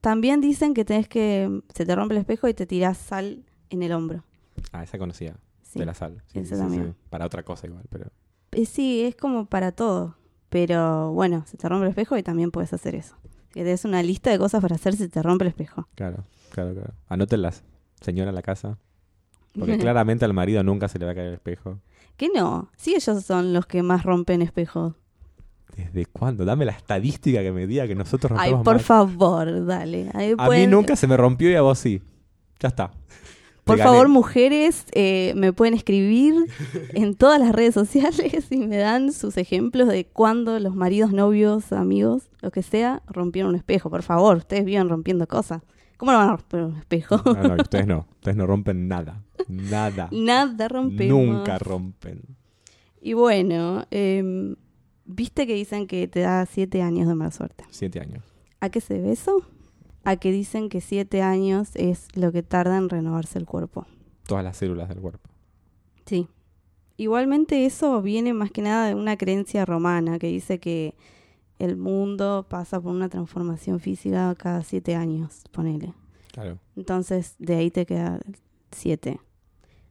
También 0.00 0.40
dicen 0.40 0.72
que 0.72 0.84
tenés 0.84 1.08
que, 1.08 1.62
se 1.74 1.84
te 1.84 1.96
rompe 1.96 2.14
el 2.14 2.20
espejo 2.20 2.46
y 2.46 2.54
te 2.54 2.64
tirás 2.66 2.96
sal 2.96 3.42
en 3.70 3.82
el 3.82 3.90
hombro. 3.92 4.22
Ah, 4.70 4.84
esa 4.84 4.98
conocía. 4.98 5.34
Sí. 5.62 5.80
De 5.80 5.86
la 5.86 5.94
sal. 5.94 6.22
Sí, 6.28 6.38
Esa 6.38 6.54
sí, 6.54 6.60
también. 6.62 6.94
Para 7.10 7.26
otra 7.26 7.42
cosa 7.42 7.66
igual, 7.66 7.82
pero... 7.90 8.06
Eh, 8.52 8.66
sí, 8.66 9.02
es 9.02 9.16
como 9.16 9.46
para 9.46 9.72
todo. 9.72 10.14
Pero 10.48 11.12
bueno, 11.12 11.42
se 11.46 11.56
te 11.56 11.68
rompe 11.68 11.86
el 11.86 11.90
espejo 11.90 12.16
y 12.16 12.22
también 12.22 12.52
puedes 12.52 12.72
hacer 12.72 12.94
eso. 12.94 13.16
Que 13.52 13.60
tenés 13.64 13.84
una 13.84 14.02
lista 14.02 14.30
de 14.30 14.38
cosas 14.38 14.60
para 14.60 14.74
hacer 14.76 14.94
si 14.96 15.08
te 15.08 15.22
rompe 15.22 15.44
el 15.44 15.48
espejo. 15.48 15.88
Claro, 15.94 16.24
claro, 16.50 16.74
claro. 16.74 16.92
Anótenlas, 17.08 17.62
señora 18.00 18.28
en 18.30 18.34
la 18.34 18.42
casa. 18.42 18.78
Porque 19.58 19.78
claramente 19.78 20.24
al 20.24 20.34
marido 20.34 20.62
nunca 20.62 20.88
se 20.88 20.98
le 20.98 21.06
va 21.06 21.12
a 21.12 21.14
caer 21.14 21.28
el 21.28 21.34
espejo. 21.34 21.78
¿Qué 22.16 22.28
no? 22.34 22.70
Sí, 22.76 22.94
ellos 22.94 23.24
son 23.24 23.52
los 23.52 23.66
que 23.66 23.82
más 23.82 24.02
rompen 24.04 24.42
espejos. 24.42 24.94
¿Desde 25.76 26.06
cuándo? 26.06 26.44
Dame 26.44 26.64
la 26.64 26.72
estadística 26.72 27.40
que 27.40 27.52
me 27.52 27.66
diga 27.68 27.86
que 27.86 27.94
nosotros 27.94 28.32
Ay, 28.36 28.50
rompemos 28.50 28.64
por 28.64 28.74
más. 28.74 28.84
favor, 28.84 29.66
dale. 29.66 30.10
Ahí 30.14 30.30
A 30.36 30.42
mí 30.42 30.46
pueden- 30.46 30.70
nunca 30.70 30.96
se 30.96 31.06
me 31.06 31.16
rompió 31.16 31.50
y 31.50 31.54
a 31.54 31.62
vos 31.62 31.78
sí. 31.78 32.02
Ya 32.58 32.68
está. 32.68 32.90
Por 33.68 33.78
gané. 33.78 33.90
favor, 33.90 34.08
mujeres, 34.08 34.84
eh, 34.92 35.32
me 35.36 35.52
pueden 35.52 35.74
escribir 35.74 36.34
en 36.94 37.14
todas 37.14 37.40
las 37.40 37.52
redes 37.52 37.74
sociales 37.74 38.46
y 38.50 38.56
me 38.66 38.78
dan 38.78 39.12
sus 39.12 39.36
ejemplos 39.36 39.88
de 39.88 40.06
cuando 40.06 40.58
los 40.58 40.74
maridos, 40.74 41.12
novios, 41.12 41.72
amigos, 41.72 42.30
lo 42.40 42.50
que 42.50 42.62
sea, 42.62 43.02
rompieron 43.06 43.50
un 43.50 43.56
espejo. 43.56 43.90
Por 43.90 44.02
favor, 44.02 44.38
ustedes 44.38 44.64
viven 44.64 44.88
rompiendo 44.88 45.26
cosas. 45.26 45.62
¿Cómo 45.98 46.12
no 46.12 46.18
van 46.18 46.28
a 46.28 46.36
romper 46.36 46.62
un 46.62 46.76
espejo? 46.76 47.20
No, 47.24 47.34
no, 47.34 47.54
ustedes 47.62 47.86
no. 47.86 48.06
Ustedes 48.12 48.36
no 48.36 48.46
rompen 48.46 48.88
nada. 48.88 49.22
Nada. 49.48 50.08
Nada 50.12 50.68
rompemos. 50.68 51.18
Nunca 51.18 51.58
rompen. 51.58 52.22
Y 53.00 53.12
bueno, 53.14 53.84
em, 53.90 54.56
viste 55.04 55.46
que 55.46 55.54
dicen 55.54 55.86
que 55.86 56.08
te 56.08 56.20
da 56.20 56.46
siete 56.46 56.82
años 56.82 57.08
de 57.08 57.14
mala 57.14 57.30
suerte. 57.32 57.64
Siete 57.70 58.00
años. 58.00 58.24
¿A 58.60 58.70
qué 58.70 58.80
se 58.80 58.94
debe 58.94 59.12
eso? 59.12 59.42
A 60.04 60.16
que 60.16 60.32
dicen 60.32 60.68
que 60.68 60.80
siete 60.80 61.22
años 61.22 61.70
es 61.74 62.08
lo 62.14 62.32
que 62.32 62.42
tarda 62.42 62.76
en 62.78 62.88
renovarse 62.88 63.38
el 63.38 63.46
cuerpo. 63.46 63.86
Todas 64.26 64.44
las 64.44 64.56
células 64.56 64.88
del 64.88 65.00
cuerpo. 65.00 65.28
Sí. 66.06 66.28
Igualmente 66.96 67.64
eso 67.66 68.00
viene 68.02 68.32
más 68.34 68.50
que 68.50 68.62
nada 68.62 68.88
de 68.88 68.94
una 68.94 69.16
creencia 69.16 69.64
romana 69.64 70.18
que 70.18 70.26
dice 70.28 70.58
que 70.58 70.94
el 71.58 71.76
mundo 71.76 72.46
pasa 72.48 72.80
por 72.80 72.92
una 72.92 73.08
transformación 73.08 73.80
física 73.80 74.34
cada 74.36 74.62
siete 74.62 74.94
años, 74.94 75.42
ponele. 75.52 75.92
Claro. 76.32 76.58
Entonces 76.76 77.34
de 77.38 77.56
ahí 77.56 77.70
te 77.70 77.84
queda 77.86 78.20
siete. 78.72 79.20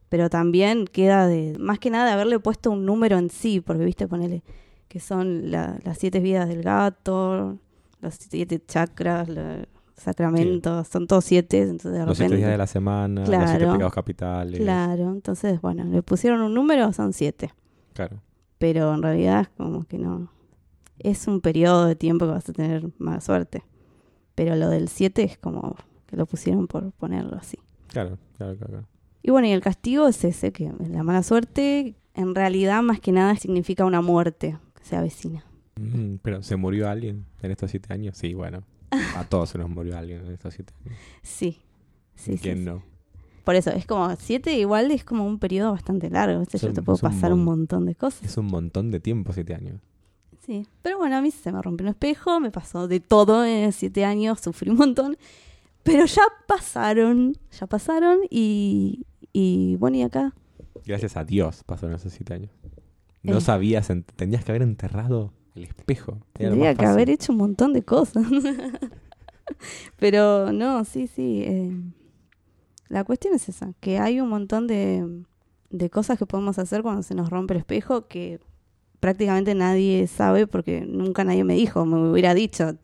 Pero 0.08 0.30
también 0.30 0.86
queda 0.86 1.26
de, 1.26 1.56
más 1.58 1.78
que 1.78 1.90
nada 1.90 2.06
de 2.06 2.12
haberle 2.12 2.38
puesto 2.40 2.70
un 2.70 2.86
número 2.86 3.18
en 3.18 3.28
sí, 3.30 3.60
porque 3.60 3.84
viste, 3.84 4.08
ponele 4.08 4.42
que 4.88 5.00
son 5.00 5.50
la- 5.50 5.78
las 5.84 5.98
siete 5.98 6.20
vidas 6.20 6.48
del 6.48 6.62
gato, 6.62 7.58
los 8.00 8.14
siete 8.14 8.62
chakras, 8.66 9.28
la- 9.28 9.66
sacramentos, 9.98 10.88
son 10.88 11.06
todos 11.06 11.24
siete, 11.24 11.62
entonces 11.62 11.92
de 11.92 12.06
Los 12.06 12.16
siete 12.16 12.36
días 12.36 12.50
de 12.50 12.58
la 12.58 12.66
semana, 12.66 13.26
los 13.26 13.50
siete 13.50 13.66
pecados 13.66 13.92
capitales. 13.92 14.60
Claro, 14.60 15.10
entonces, 15.10 15.60
bueno, 15.60 15.84
le 15.84 16.02
pusieron 16.02 16.40
un 16.40 16.54
número, 16.54 16.92
son 16.92 17.12
siete. 17.12 17.52
Claro. 17.94 18.22
Pero 18.58 18.94
en 18.94 19.02
realidad 19.02 19.42
es 19.42 19.48
como 19.48 19.84
que 19.84 19.98
no. 19.98 20.32
Es 20.98 21.28
un 21.28 21.40
periodo 21.40 21.86
de 21.86 21.94
tiempo 21.94 22.26
que 22.26 22.32
vas 22.32 22.48
a 22.48 22.52
tener 22.52 22.90
mala 22.98 23.20
suerte. 23.20 23.62
Pero 24.34 24.56
lo 24.56 24.68
del 24.68 24.88
siete 24.88 25.22
es 25.22 25.38
como 25.38 25.76
que 26.06 26.16
lo 26.16 26.26
pusieron 26.26 26.66
por 26.66 26.92
ponerlo 26.92 27.36
así. 27.36 27.58
Claro, 27.88 28.18
claro, 28.36 28.56
claro. 28.56 28.72
claro. 28.72 28.88
Y 29.22 29.30
bueno, 29.30 29.46
y 29.46 29.52
el 29.52 29.60
castigo 29.60 30.08
es 30.08 30.24
ese, 30.24 30.52
que 30.52 30.72
la 30.90 31.02
mala 31.02 31.22
suerte 31.22 31.96
en 32.14 32.34
realidad 32.34 32.82
más 32.82 33.00
que 33.00 33.12
nada 33.12 33.36
significa 33.36 33.84
una 33.84 34.00
muerte 34.00 34.58
que 34.74 34.84
se 34.84 34.96
avecina. 34.96 35.44
Mm, 35.76 36.16
pero, 36.22 36.42
¿se 36.42 36.56
murió 36.56 36.88
alguien 36.88 37.26
en 37.42 37.50
estos 37.50 37.70
siete 37.70 37.92
años? 37.92 38.16
Sí, 38.16 38.34
bueno. 38.34 38.64
A 39.16 39.24
todos 39.24 39.50
se 39.50 39.58
nos 39.58 39.68
murió 39.68 39.96
alguien 39.98 40.24
en 40.24 40.32
estos 40.32 40.54
siete 40.54 40.72
años. 40.84 40.98
Sí. 41.22 41.60
Sí, 42.14 42.38
¿Quién 42.40 42.58
sí. 42.58 42.64
no? 42.64 42.82
Por 43.44 43.54
eso, 43.54 43.70
es 43.70 43.86
como 43.86 44.14
siete 44.16 44.58
igual 44.58 44.90
es 44.90 45.04
como 45.04 45.26
un 45.26 45.38
periodo 45.38 45.72
bastante 45.72 46.10
largo. 46.10 46.42
Es 46.42 46.60
Yo 46.60 46.72
te 46.72 46.82
puedo 46.82 46.96
un 46.96 47.00
pasar 47.00 47.32
un 47.32 47.44
mon- 47.44 47.58
montón 47.60 47.86
de 47.86 47.94
cosas. 47.94 48.22
Es 48.24 48.36
un 48.36 48.46
montón 48.46 48.90
de 48.90 49.00
tiempo, 49.00 49.32
siete 49.32 49.54
años. 49.54 49.80
Sí, 50.44 50.66
pero 50.82 50.98
bueno, 50.98 51.16
a 51.16 51.20
mí 51.22 51.30
se 51.30 51.52
me 51.52 51.60
rompió 51.62 51.84
un 51.84 51.90
espejo, 51.90 52.40
me 52.40 52.50
pasó 52.50 52.88
de 52.88 53.00
todo 53.00 53.44
en 53.44 53.72
siete 53.72 54.04
años, 54.04 54.40
sufrí 54.40 54.70
un 54.70 54.76
montón, 54.78 55.16
pero 55.82 56.04
ya 56.06 56.22
pasaron, 56.46 57.36
ya 57.58 57.66
pasaron 57.66 58.18
y, 58.30 59.04
y 59.32 59.76
bueno, 59.76 59.96
y 59.98 60.02
acá, 60.02 60.34
Gracias 60.86 61.16
a 61.18 61.24
Dios 61.24 61.64
pasaron 61.64 61.94
esos 61.96 62.12
siete 62.14 62.32
años. 62.34 62.50
No 63.22 63.38
Eh. 63.38 63.40
sabías, 63.42 63.88
tenías 64.16 64.42
que 64.44 64.52
haber 64.52 64.62
enterrado 64.62 65.32
el 65.58 65.64
espejo. 65.64 66.18
Tendría 66.32 66.74
que 66.74 66.86
haber 66.86 67.10
hecho 67.10 67.32
un 67.32 67.38
montón 67.38 67.72
de 67.72 67.82
cosas. 67.82 68.26
pero 69.98 70.52
no, 70.52 70.84
sí, 70.84 71.06
sí, 71.06 71.42
eh, 71.44 71.72
la 72.88 73.04
cuestión 73.04 73.34
es 73.34 73.48
esa, 73.48 73.72
que 73.80 73.98
hay 73.98 74.20
un 74.20 74.28
montón 74.28 74.66
de, 74.66 75.24
de 75.70 75.90
cosas 75.90 76.18
que 76.18 76.26
podemos 76.26 76.58
hacer 76.58 76.82
cuando 76.82 77.02
se 77.02 77.14
nos 77.14 77.30
rompe 77.30 77.54
el 77.54 77.60
espejo 77.60 78.06
que 78.08 78.40
prácticamente 79.00 79.54
nadie 79.54 80.06
sabe 80.06 80.46
porque 80.46 80.82
nunca 80.86 81.24
nadie 81.24 81.44
me 81.44 81.54
dijo, 81.54 81.84
me 81.84 82.10
hubiera 82.10 82.34
dicho, 82.34 82.76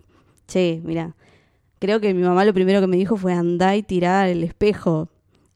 che, 0.47 0.81
mira, 0.85 1.17
creo 1.79 2.01
que 2.01 2.15
mi 2.15 2.23
mamá 2.23 2.45
lo 2.45 2.55
primero 2.55 2.81
que 2.81 2.87
me 2.87 2.97
dijo 2.97 3.17
fue 3.17 3.33
andá 3.33 3.77
y 3.77 3.83
tirar 3.83 4.29
el 4.29 4.43
espejo 4.43 5.09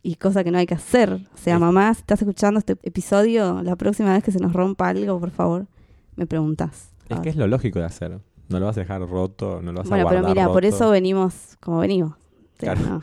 y 0.02 0.16
cosa 0.16 0.44
que 0.44 0.50
no 0.50 0.58
hay 0.58 0.66
que 0.66 0.74
hacer. 0.74 1.12
O 1.34 1.36
sea, 1.36 1.58
mamá, 1.58 1.92
si 1.94 2.00
estás 2.00 2.20
escuchando 2.22 2.58
este 2.58 2.76
episodio, 2.82 3.62
la 3.62 3.76
próxima 3.76 4.12
vez 4.12 4.24
que 4.24 4.32
se 4.32 4.40
nos 4.40 4.52
rompa 4.52 4.88
algo, 4.88 5.18
por 5.20 5.30
favor, 5.30 5.66
me 6.16 6.26
preguntas. 6.26 6.90
Es 7.08 7.20
que 7.20 7.28
es 7.30 7.36
lo 7.36 7.46
lógico 7.46 7.78
de 7.78 7.84
hacer. 7.86 8.20
No 8.48 8.60
lo 8.60 8.66
vas 8.66 8.76
a 8.76 8.80
dejar 8.80 9.00
roto, 9.02 9.60
no 9.62 9.72
lo 9.72 9.78
vas 9.80 9.86
a 9.86 9.90
bueno, 9.90 10.04
guardar 10.04 10.22
pero 10.22 10.34
mira, 10.34 10.48
por 10.48 10.64
eso 10.64 10.90
venimos 10.90 11.56
como 11.60 11.78
venimos. 11.80 12.12
O 12.12 12.16
sea, 12.60 12.74
Claro. 12.74 12.88
no. 12.88 13.02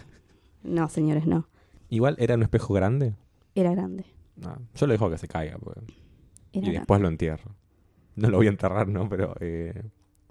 no, 0.82 0.90
señores, 0.90 1.26
no. 1.28 1.48
Igual 1.90 2.16
era 2.20 2.36
un 2.36 2.42
espejo 2.44 2.74
grande. 2.74 3.14
Era 3.54 3.72
grande. 3.72 4.06
No, 4.38 4.58
yo 4.76 4.88
lo 4.88 4.94
dejo 4.94 5.10
que 5.10 5.18
se 5.18 5.28
caiga. 5.28 5.58
porque- 5.58 5.82
y 6.52 6.72
después 6.72 7.02
lo 7.02 7.08
entierro. 7.10 7.52
No 8.16 8.30
lo 8.30 8.38
voy 8.38 8.48
a 8.48 8.50
enterrar, 8.50 8.88
¿no? 8.88 9.08
Pero 9.10 9.36
eh, 9.42 9.84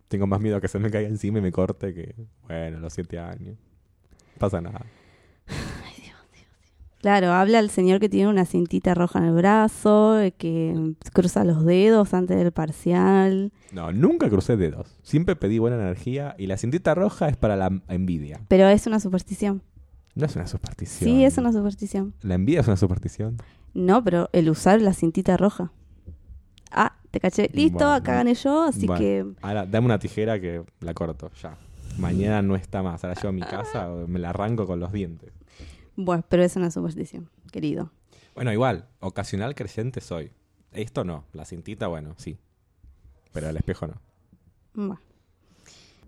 tengo 0.08 0.26
más 0.26 0.40
miedo 0.40 0.56
a 0.56 0.60
que 0.60 0.68
se 0.68 0.78
me 0.78 0.90
caiga 0.90 1.08
encima 1.08 1.38
y 1.38 1.42
me 1.42 1.52
corte 1.52 1.92
que, 1.94 2.14
bueno, 2.46 2.80
los 2.80 2.92
siete 2.94 3.18
años. 3.18 3.56
Pasa 4.38 4.60
nada. 4.60 4.84
Claro, 7.04 7.32
habla 7.34 7.58
el 7.58 7.68
señor 7.68 8.00
que 8.00 8.08
tiene 8.08 8.28
una 8.30 8.46
cintita 8.46 8.94
roja 8.94 9.18
en 9.18 9.26
el 9.26 9.34
brazo, 9.34 10.18
eh, 10.18 10.32
que 10.32 10.94
cruza 11.12 11.44
los 11.44 11.62
dedos 11.66 12.14
antes 12.14 12.38
del 12.38 12.50
parcial. 12.50 13.52
No, 13.72 13.92
nunca 13.92 14.30
crucé 14.30 14.56
dedos. 14.56 14.96
Siempre 15.02 15.36
pedí 15.36 15.58
buena 15.58 15.76
energía 15.76 16.34
y 16.38 16.46
la 16.46 16.56
cintita 16.56 16.94
roja 16.94 17.28
es 17.28 17.36
para 17.36 17.56
la 17.56 17.70
envidia. 17.88 18.40
Pero 18.48 18.68
es 18.68 18.86
una 18.86 19.00
superstición. 19.00 19.60
No 20.14 20.24
es 20.24 20.34
una 20.34 20.46
superstición. 20.46 21.10
Sí, 21.10 21.24
es 21.26 21.36
una 21.36 21.52
superstición. 21.52 22.14
La 22.22 22.36
envidia 22.36 22.60
es 22.60 22.68
una 22.68 22.78
superstición. 22.78 23.36
No, 23.74 24.02
pero 24.02 24.30
el 24.32 24.48
usar 24.48 24.80
la 24.80 24.94
cintita 24.94 25.36
roja. 25.36 25.72
Ah, 26.70 26.96
te 27.10 27.20
caché. 27.20 27.50
Listo, 27.52 27.80
Bueno. 27.80 27.92
acá 27.92 28.14
gané 28.14 28.32
yo, 28.32 28.62
así 28.62 28.86
Bueno. 28.86 28.98
que... 29.02 29.26
Ahora, 29.42 29.66
dame 29.66 29.84
una 29.84 29.98
tijera 29.98 30.40
que 30.40 30.62
la 30.80 30.94
corto, 30.94 31.30
ya. 31.42 31.58
Mañana 31.98 32.40
no 32.40 32.56
está 32.56 32.82
más. 32.82 33.04
Ahora 33.04 33.14
llevo 33.14 33.28
a 33.28 33.32
mi 33.32 33.42
casa, 33.42 33.90
me 34.08 34.18
la 34.18 34.30
arranco 34.30 34.66
con 34.66 34.80
los 34.80 34.90
dientes. 34.90 35.34
Bueno, 35.96 36.24
pero 36.28 36.42
es 36.42 36.56
una 36.56 36.70
superstición, 36.70 37.30
querido. 37.52 37.90
Bueno, 38.34 38.52
igual, 38.52 38.88
ocasional 39.00 39.54
creyente 39.54 40.00
soy. 40.00 40.32
Esto 40.72 41.04
no, 41.04 41.24
la 41.32 41.44
cintita, 41.44 41.86
bueno, 41.86 42.14
sí. 42.18 42.36
Pero 43.32 43.48
el 43.48 43.56
espejo 43.56 43.86
no. 43.86 43.94
Bueno. 44.74 45.00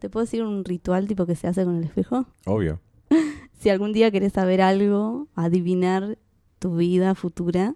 ¿Te 0.00 0.10
puedo 0.10 0.24
decir 0.26 0.42
un 0.42 0.64
ritual 0.64 1.06
tipo 1.06 1.24
que 1.24 1.36
se 1.36 1.46
hace 1.48 1.64
con 1.64 1.76
el 1.76 1.84
espejo? 1.84 2.26
Obvio. 2.46 2.80
Si 3.58 3.70
algún 3.70 3.94
día 3.94 4.10
querés 4.10 4.34
saber 4.34 4.60
algo, 4.60 5.28
adivinar 5.34 6.18
tu 6.58 6.76
vida 6.76 7.14
futura, 7.14 7.74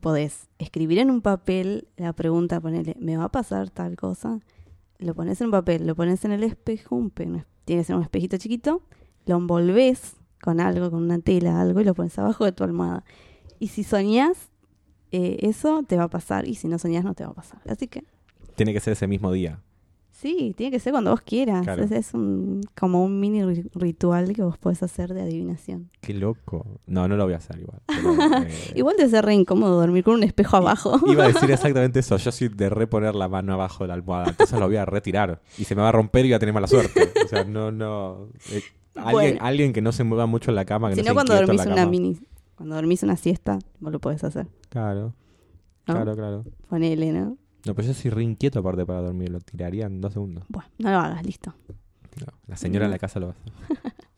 podés 0.00 0.48
escribir 0.58 0.98
en 0.98 1.10
un 1.10 1.22
papel 1.22 1.88
la 1.96 2.12
pregunta, 2.12 2.60
ponele, 2.60 2.94
¿me 3.00 3.16
va 3.16 3.24
a 3.24 3.28
pasar 3.32 3.70
tal 3.70 3.96
cosa? 3.96 4.40
Lo 4.98 5.14
pones 5.14 5.40
en 5.40 5.46
un 5.46 5.50
papel, 5.52 5.86
lo 5.86 5.94
pones 5.96 6.22
en 6.26 6.32
el 6.32 6.44
espejo, 6.44 6.96
un 6.96 7.08
pe- 7.10 7.24
un- 7.26 7.44
tiene 7.64 7.80
que 7.80 7.86
ser 7.86 7.96
un 7.96 8.02
espejito 8.02 8.36
chiquito, 8.36 8.82
lo 9.24 9.36
envolves 9.38 10.16
con 10.42 10.60
algo, 10.60 10.90
con 10.90 11.02
una 11.02 11.18
tela, 11.18 11.60
algo, 11.60 11.80
y 11.80 11.84
lo 11.84 11.94
pones 11.94 12.18
abajo 12.18 12.44
de 12.44 12.52
tu 12.52 12.64
almohada. 12.64 13.04
Y 13.58 13.68
si 13.68 13.82
soñás, 13.84 14.50
eh, 15.12 15.38
eso 15.42 15.82
te 15.86 15.96
va 15.96 16.04
a 16.04 16.08
pasar, 16.10 16.46
y 16.48 16.54
si 16.54 16.68
no 16.68 16.78
soñás, 16.78 17.04
no 17.04 17.14
te 17.14 17.24
va 17.24 17.30
a 17.30 17.34
pasar. 17.34 17.60
Así 17.68 17.88
que 17.88 18.04
Tiene 18.56 18.72
que 18.72 18.80
ser 18.80 18.92
ese 18.92 19.06
mismo 19.06 19.32
día. 19.32 19.60
Sí, 20.12 20.52
tiene 20.54 20.70
que 20.70 20.80
ser 20.80 20.92
cuando 20.92 21.12
vos 21.12 21.22
quieras. 21.22 21.62
Claro. 21.62 21.82
Es, 21.82 21.90
es 21.92 22.12
un, 22.12 22.60
como 22.78 23.02
un 23.02 23.20
mini 23.20 23.40
ri- 23.40 23.70
ritual 23.74 24.34
que 24.34 24.42
vos 24.42 24.58
podés 24.58 24.82
hacer 24.82 25.14
de 25.14 25.22
adivinación. 25.22 25.88
Qué 26.02 26.12
loco. 26.12 26.66
No, 26.86 27.08
no 27.08 27.16
lo 27.16 27.24
voy 27.24 27.32
a 27.32 27.38
hacer 27.38 27.58
igual. 27.58 27.80
pero, 27.86 28.42
eh, 28.46 28.72
Igual 28.74 28.96
debe 28.98 29.08
ser 29.08 29.24
re 29.24 29.32
incómodo 29.34 29.80
dormir 29.80 30.04
con 30.04 30.16
un 30.16 30.22
espejo 30.22 30.58
abajo. 30.58 31.00
Iba 31.10 31.24
a 31.24 31.28
decir 31.28 31.50
exactamente 31.50 32.00
eso. 32.00 32.18
Yo 32.18 32.32
soy 32.32 32.48
de 32.48 32.68
reponer 32.68 33.14
la 33.14 33.28
mano 33.28 33.54
abajo 33.54 33.84
de 33.84 33.88
la 33.88 33.94
almohada. 33.94 34.28
Entonces 34.28 34.58
lo 34.60 34.66
voy 34.66 34.76
a 34.76 34.84
retirar. 34.84 35.40
Y 35.56 35.64
se 35.64 35.74
me 35.74 35.80
va 35.80 35.88
a 35.88 35.92
romper 35.92 36.26
y 36.26 36.28
voy 36.28 36.34
a 36.34 36.38
tener 36.38 36.52
mala 36.52 36.66
suerte. 36.66 37.10
O 37.24 37.28
sea, 37.28 37.44
no, 37.44 37.72
no. 37.72 38.28
eh, 38.52 38.60
alguien, 39.00 39.12
Bueno. 39.34 39.38
alguien 39.46 39.72
que 39.72 39.80
no 39.82 39.92
se 39.92 40.04
mueva 40.04 40.26
mucho 40.26 40.50
en 40.50 40.54
la 40.56 40.64
cama. 40.64 40.90
Que 40.90 40.96
si 40.96 41.02
no 41.02 41.08
no, 41.08 41.14
cuando 41.14 41.34
dormís 41.34 41.66
una 41.66 41.86
mini, 41.86 42.18
cuando 42.54 42.74
dormís 42.76 43.02
una 43.02 43.16
siesta, 43.16 43.58
vos 43.80 43.92
lo 43.92 44.00
podés 44.00 44.22
hacer. 44.24 44.46
Claro, 44.68 45.14
¿no? 45.86 45.94
claro, 45.94 46.14
claro. 46.16 46.44
Ponele, 46.68 47.12
¿no? 47.12 47.36
No, 47.66 47.74
pero 47.74 47.88
yo 47.88 47.94
soy 47.94 48.10
re 48.10 48.22
inquieto 48.22 48.60
aparte 48.60 48.86
para 48.86 49.02
dormir. 49.02 49.30
Lo 49.30 49.40
tiraría 49.40 49.86
en 49.86 50.00
dos 50.00 50.12
segundos. 50.14 50.44
Bueno, 50.48 50.68
no 50.78 50.90
lo 50.90 50.98
hagas, 50.98 51.24
listo. 51.24 51.54
No, 52.20 52.26
la 52.46 52.56
señora 52.56 52.86
en 52.86 52.90
la 52.90 52.98
casa 52.98 53.20
lo 53.20 53.26
va 53.28 53.32
a 53.32 53.36
hacer. 53.36 53.92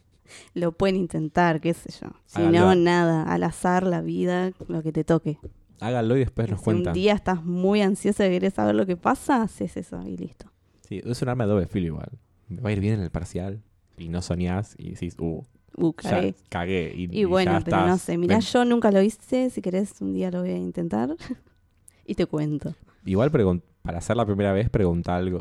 Lo 0.54 0.72
pueden 0.72 0.96
intentar, 0.96 1.60
qué 1.60 1.74
sé 1.74 1.90
yo. 2.00 2.08
Si 2.24 2.40
Háganlo. 2.40 2.60
no, 2.60 2.74
nada. 2.74 3.22
Al 3.24 3.42
azar, 3.42 3.82
la 3.86 4.00
vida, 4.00 4.52
lo 4.66 4.82
que 4.82 4.90
te 4.90 5.04
toque. 5.04 5.38
Háganlo 5.80 6.16
y 6.16 6.20
después 6.20 6.48
nos 6.48 6.60
si 6.60 6.70
un 6.70 6.74
cuentan. 6.76 6.94
día 6.94 7.12
estás 7.12 7.44
muy 7.44 7.82
ansioso 7.82 8.24
y 8.24 8.30
querés 8.30 8.54
saber 8.54 8.74
lo 8.74 8.86
que 8.86 8.96
pasa, 8.96 9.42
haces 9.42 9.76
eso 9.76 10.00
y 10.06 10.16
listo. 10.16 10.46
Sí, 10.88 11.02
es 11.04 11.20
un 11.20 11.28
arma 11.28 11.44
de 11.44 11.50
doble 11.52 11.66
filo 11.66 11.86
igual. 11.88 12.08
Me 12.48 12.62
va 12.62 12.70
a 12.70 12.72
ir 12.72 12.80
bien 12.80 12.94
en 12.94 13.00
el 13.00 13.10
parcial. 13.10 13.62
Y 13.98 14.08
no 14.08 14.22
soñás 14.22 14.74
y 14.78 14.90
decís, 14.90 15.16
uh, 15.18 15.42
Uh, 15.74 15.92
ya 16.02 16.10
cagué. 16.10 16.34
cagué. 16.50 16.92
Y, 16.94 17.24
bueno, 17.24 17.52
ya 17.52 17.60
pero 17.60 17.86
no 17.86 17.96
sé. 17.96 18.18
Mirá, 18.18 18.34
Ven. 18.36 18.42
yo 18.42 18.64
nunca 18.66 18.90
lo 18.90 19.00
hice. 19.00 19.48
Si 19.48 19.62
querés, 19.62 20.02
un 20.02 20.12
día 20.12 20.30
lo 20.30 20.40
voy 20.42 20.50
a 20.50 20.58
intentar. 20.58 21.16
y 22.06 22.14
te 22.14 22.26
cuento. 22.26 22.74
Igual 23.06 23.30
para 23.30 23.98
hacer 23.98 24.16
la 24.16 24.26
primera 24.26 24.52
vez 24.52 24.68
pregunta 24.68 25.16
algo. 25.16 25.40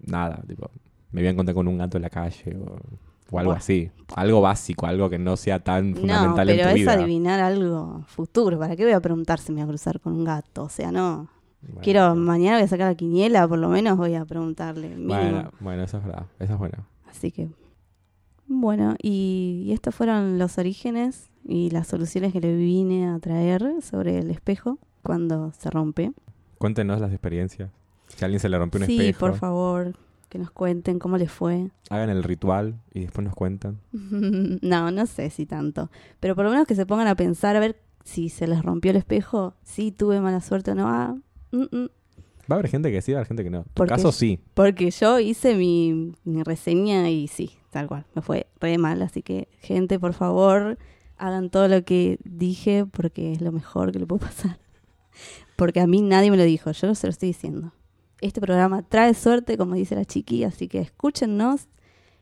Nada, 0.00 0.42
tipo, 0.48 0.70
me 1.12 1.20
voy 1.20 1.28
a 1.28 1.30
encontrar 1.32 1.54
con 1.54 1.68
un 1.68 1.76
gato 1.76 1.98
en 1.98 2.02
la 2.04 2.08
calle 2.10 2.56
o, 2.56 2.78
o 3.30 3.38
algo 3.38 3.50
Buah. 3.50 3.58
así. 3.58 3.90
Algo 4.14 4.40
básico, 4.40 4.86
algo 4.86 5.10
que 5.10 5.18
no 5.18 5.36
sea 5.36 5.58
tan 5.62 5.90
No, 5.90 5.98
fundamental 6.00 6.46
pero 6.46 6.58
en 6.62 6.64
tu 6.64 6.68
es 6.70 6.74
vida. 6.76 6.92
adivinar 6.94 7.40
algo 7.40 8.02
futuro. 8.06 8.58
¿Para 8.58 8.76
qué 8.76 8.84
voy 8.84 8.94
a 8.94 9.00
preguntar 9.00 9.40
si 9.40 9.52
me 9.52 9.56
voy 9.60 9.64
a 9.64 9.68
cruzar 9.68 10.00
con 10.00 10.14
un 10.14 10.24
gato? 10.24 10.62
O 10.64 10.68
sea, 10.70 10.90
no. 10.90 11.28
Bueno, 11.60 11.80
Quiero, 11.82 12.14
no. 12.14 12.16
mañana 12.16 12.56
voy 12.56 12.64
a 12.64 12.68
sacar 12.68 12.88
la 12.88 12.94
quiniela, 12.94 13.46
por 13.46 13.58
lo 13.58 13.68
menos 13.68 13.98
voy 13.98 14.14
a 14.14 14.24
preguntarle. 14.24 14.88
mínimo. 14.88 15.08
Bueno, 15.14 15.50
bueno, 15.60 15.82
eso 15.82 15.98
es 15.98 16.04
verdad. 16.04 16.24
Eso 16.38 16.54
es 16.54 16.58
bueno. 16.58 16.86
Así 17.10 17.30
que, 17.30 17.48
bueno, 18.48 18.96
y, 19.02 19.64
y 19.66 19.72
estos 19.72 19.94
fueron 19.94 20.38
los 20.38 20.58
orígenes 20.58 21.30
y 21.44 21.70
las 21.70 21.86
soluciones 21.86 22.32
que 22.32 22.40
le 22.40 22.56
vine 22.56 23.08
a 23.08 23.18
traer 23.18 23.82
sobre 23.82 24.18
el 24.18 24.30
espejo 24.30 24.78
cuando 25.02 25.52
se 25.52 25.70
rompe. 25.70 26.12
Cuéntenos 26.58 27.00
las 27.00 27.12
experiencias. 27.12 27.70
Si 28.08 28.24
a 28.24 28.26
alguien 28.26 28.40
se 28.40 28.48
le 28.48 28.58
rompió 28.58 28.80
un 28.80 28.86
sí, 28.86 28.98
espejo, 28.98 29.18
por 29.20 29.36
favor, 29.36 29.96
que 30.28 30.38
nos 30.38 30.50
cuenten 30.50 30.98
cómo 30.98 31.18
les 31.18 31.30
fue. 31.30 31.70
hagan 31.90 32.10
el 32.10 32.22
ritual 32.22 32.80
y 32.92 33.00
después 33.00 33.24
nos 33.24 33.34
cuentan. 33.34 33.78
no, 33.92 34.90
no 34.90 35.06
sé 35.06 35.30
si 35.30 35.46
tanto. 35.46 35.90
Pero 36.20 36.34
por 36.34 36.44
lo 36.44 36.50
menos 36.50 36.66
que 36.66 36.74
se 36.74 36.86
pongan 36.86 37.08
a 37.08 37.14
pensar 37.14 37.56
a 37.56 37.60
ver 37.60 37.80
si 38.04 38.28
se 38.28 38.46
les 38.46 38.62
rompió 38.62 38.90
el 38.92 38.96
espejo, 38.96 39.54
si 39.62 39.90
tuve 39.92 40.20
mala 40.20 40.40
suerte 40.40 40.70
o 40.72 40.74
no. 40.74 40.88
Ah, 40.88 41.16
mm, 41.52 41.76
mm. 41.76 41.88
Va 42.50 42.56
a 42.56 42.58
haber 42.58 42.70
gente 42.70 42.90
que 42.92 43.02
sí, 43.02 43.12
va 43.12 43.18
a 43.18 43.20
haber 43.20 43.28
gente 43.28 43.44
que 43.44 43.50
no. 43.50 43.58
En 43.58 43.64
tu 43.74 43.86
caso 43.86 44.12
sí. 44.12 44.40
Porque 44.54 44.90
yo 44.90 45.18
hice 45.18 45.54
mi, 45.54 46.12
mi 46.24 46.42
reseña 46.42 47.10
y 47.10 47.28
sí, 47.28 47.50
tal 47.70 47.88
cual, 47.88 48.06
me 48.14 48.22
fue 48.22 48.46
re 48.60 48.78
mal. 48.78 49.02
Así 49.02 49.22
que, 49.22 49.48
gente, 49.60 49.98
por 49.98 50.12
favor, 50.12 50.78
hagan 51.18 51.50
todo 51.50 51.68
lo 51.68 51.84
que 51.84 52.18
dije 52.24 52.86
porque 52.86 53.32
es 53.32 53.40
lo 53.40 53.52
mejor 53.52 53.92
que 53.92 53.98
le 53.98 54.06
puede 54.06 54.26
pasar. 54.26 54.58
Porque 55.56 55.80
a 55.80 55.86
mí 55.86 56.02
nadie 56.02 56.30
me 56.30 56.36
lo 56.36 56.44
dijo, 56.44 56.70
yo 56.72 56.94
se 56.94 57.06
lo 57.06 57.10
estoy 57.10 57.28
diciendo. 57.28 57.72
Este 58.20 58.42
programa 58.42 58.82
trae 58.82 59.14
suerte, 59.14 59.56
como 59.56 59.74
dice 59.74 59.94
la 59.94 60.04
chiqui, 60.04 60.44
así 60.44 60.68
que 60.68 60.80
escúchennos 60.80 61.68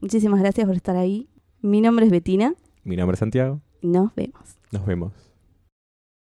Muchísimas 0.00 0.38
gracias 0.38 0.68
por 0.68 0.76
estar 0.76 0.96
ahí. 0.96 1.28
Mi 1.62 1.80
nombre 1.80 2.06
es 2.06 2.12
Betina. 2.12 2.54
Mi 2.84 2.94
nombre 2.94 3.14
es 3.14 3.18
Santiago. 3.18 3.60
Nos 3.82 4.14
vemos. 4.14 4.56
Nos 4.70 4.86
vemos. 4.86 5.29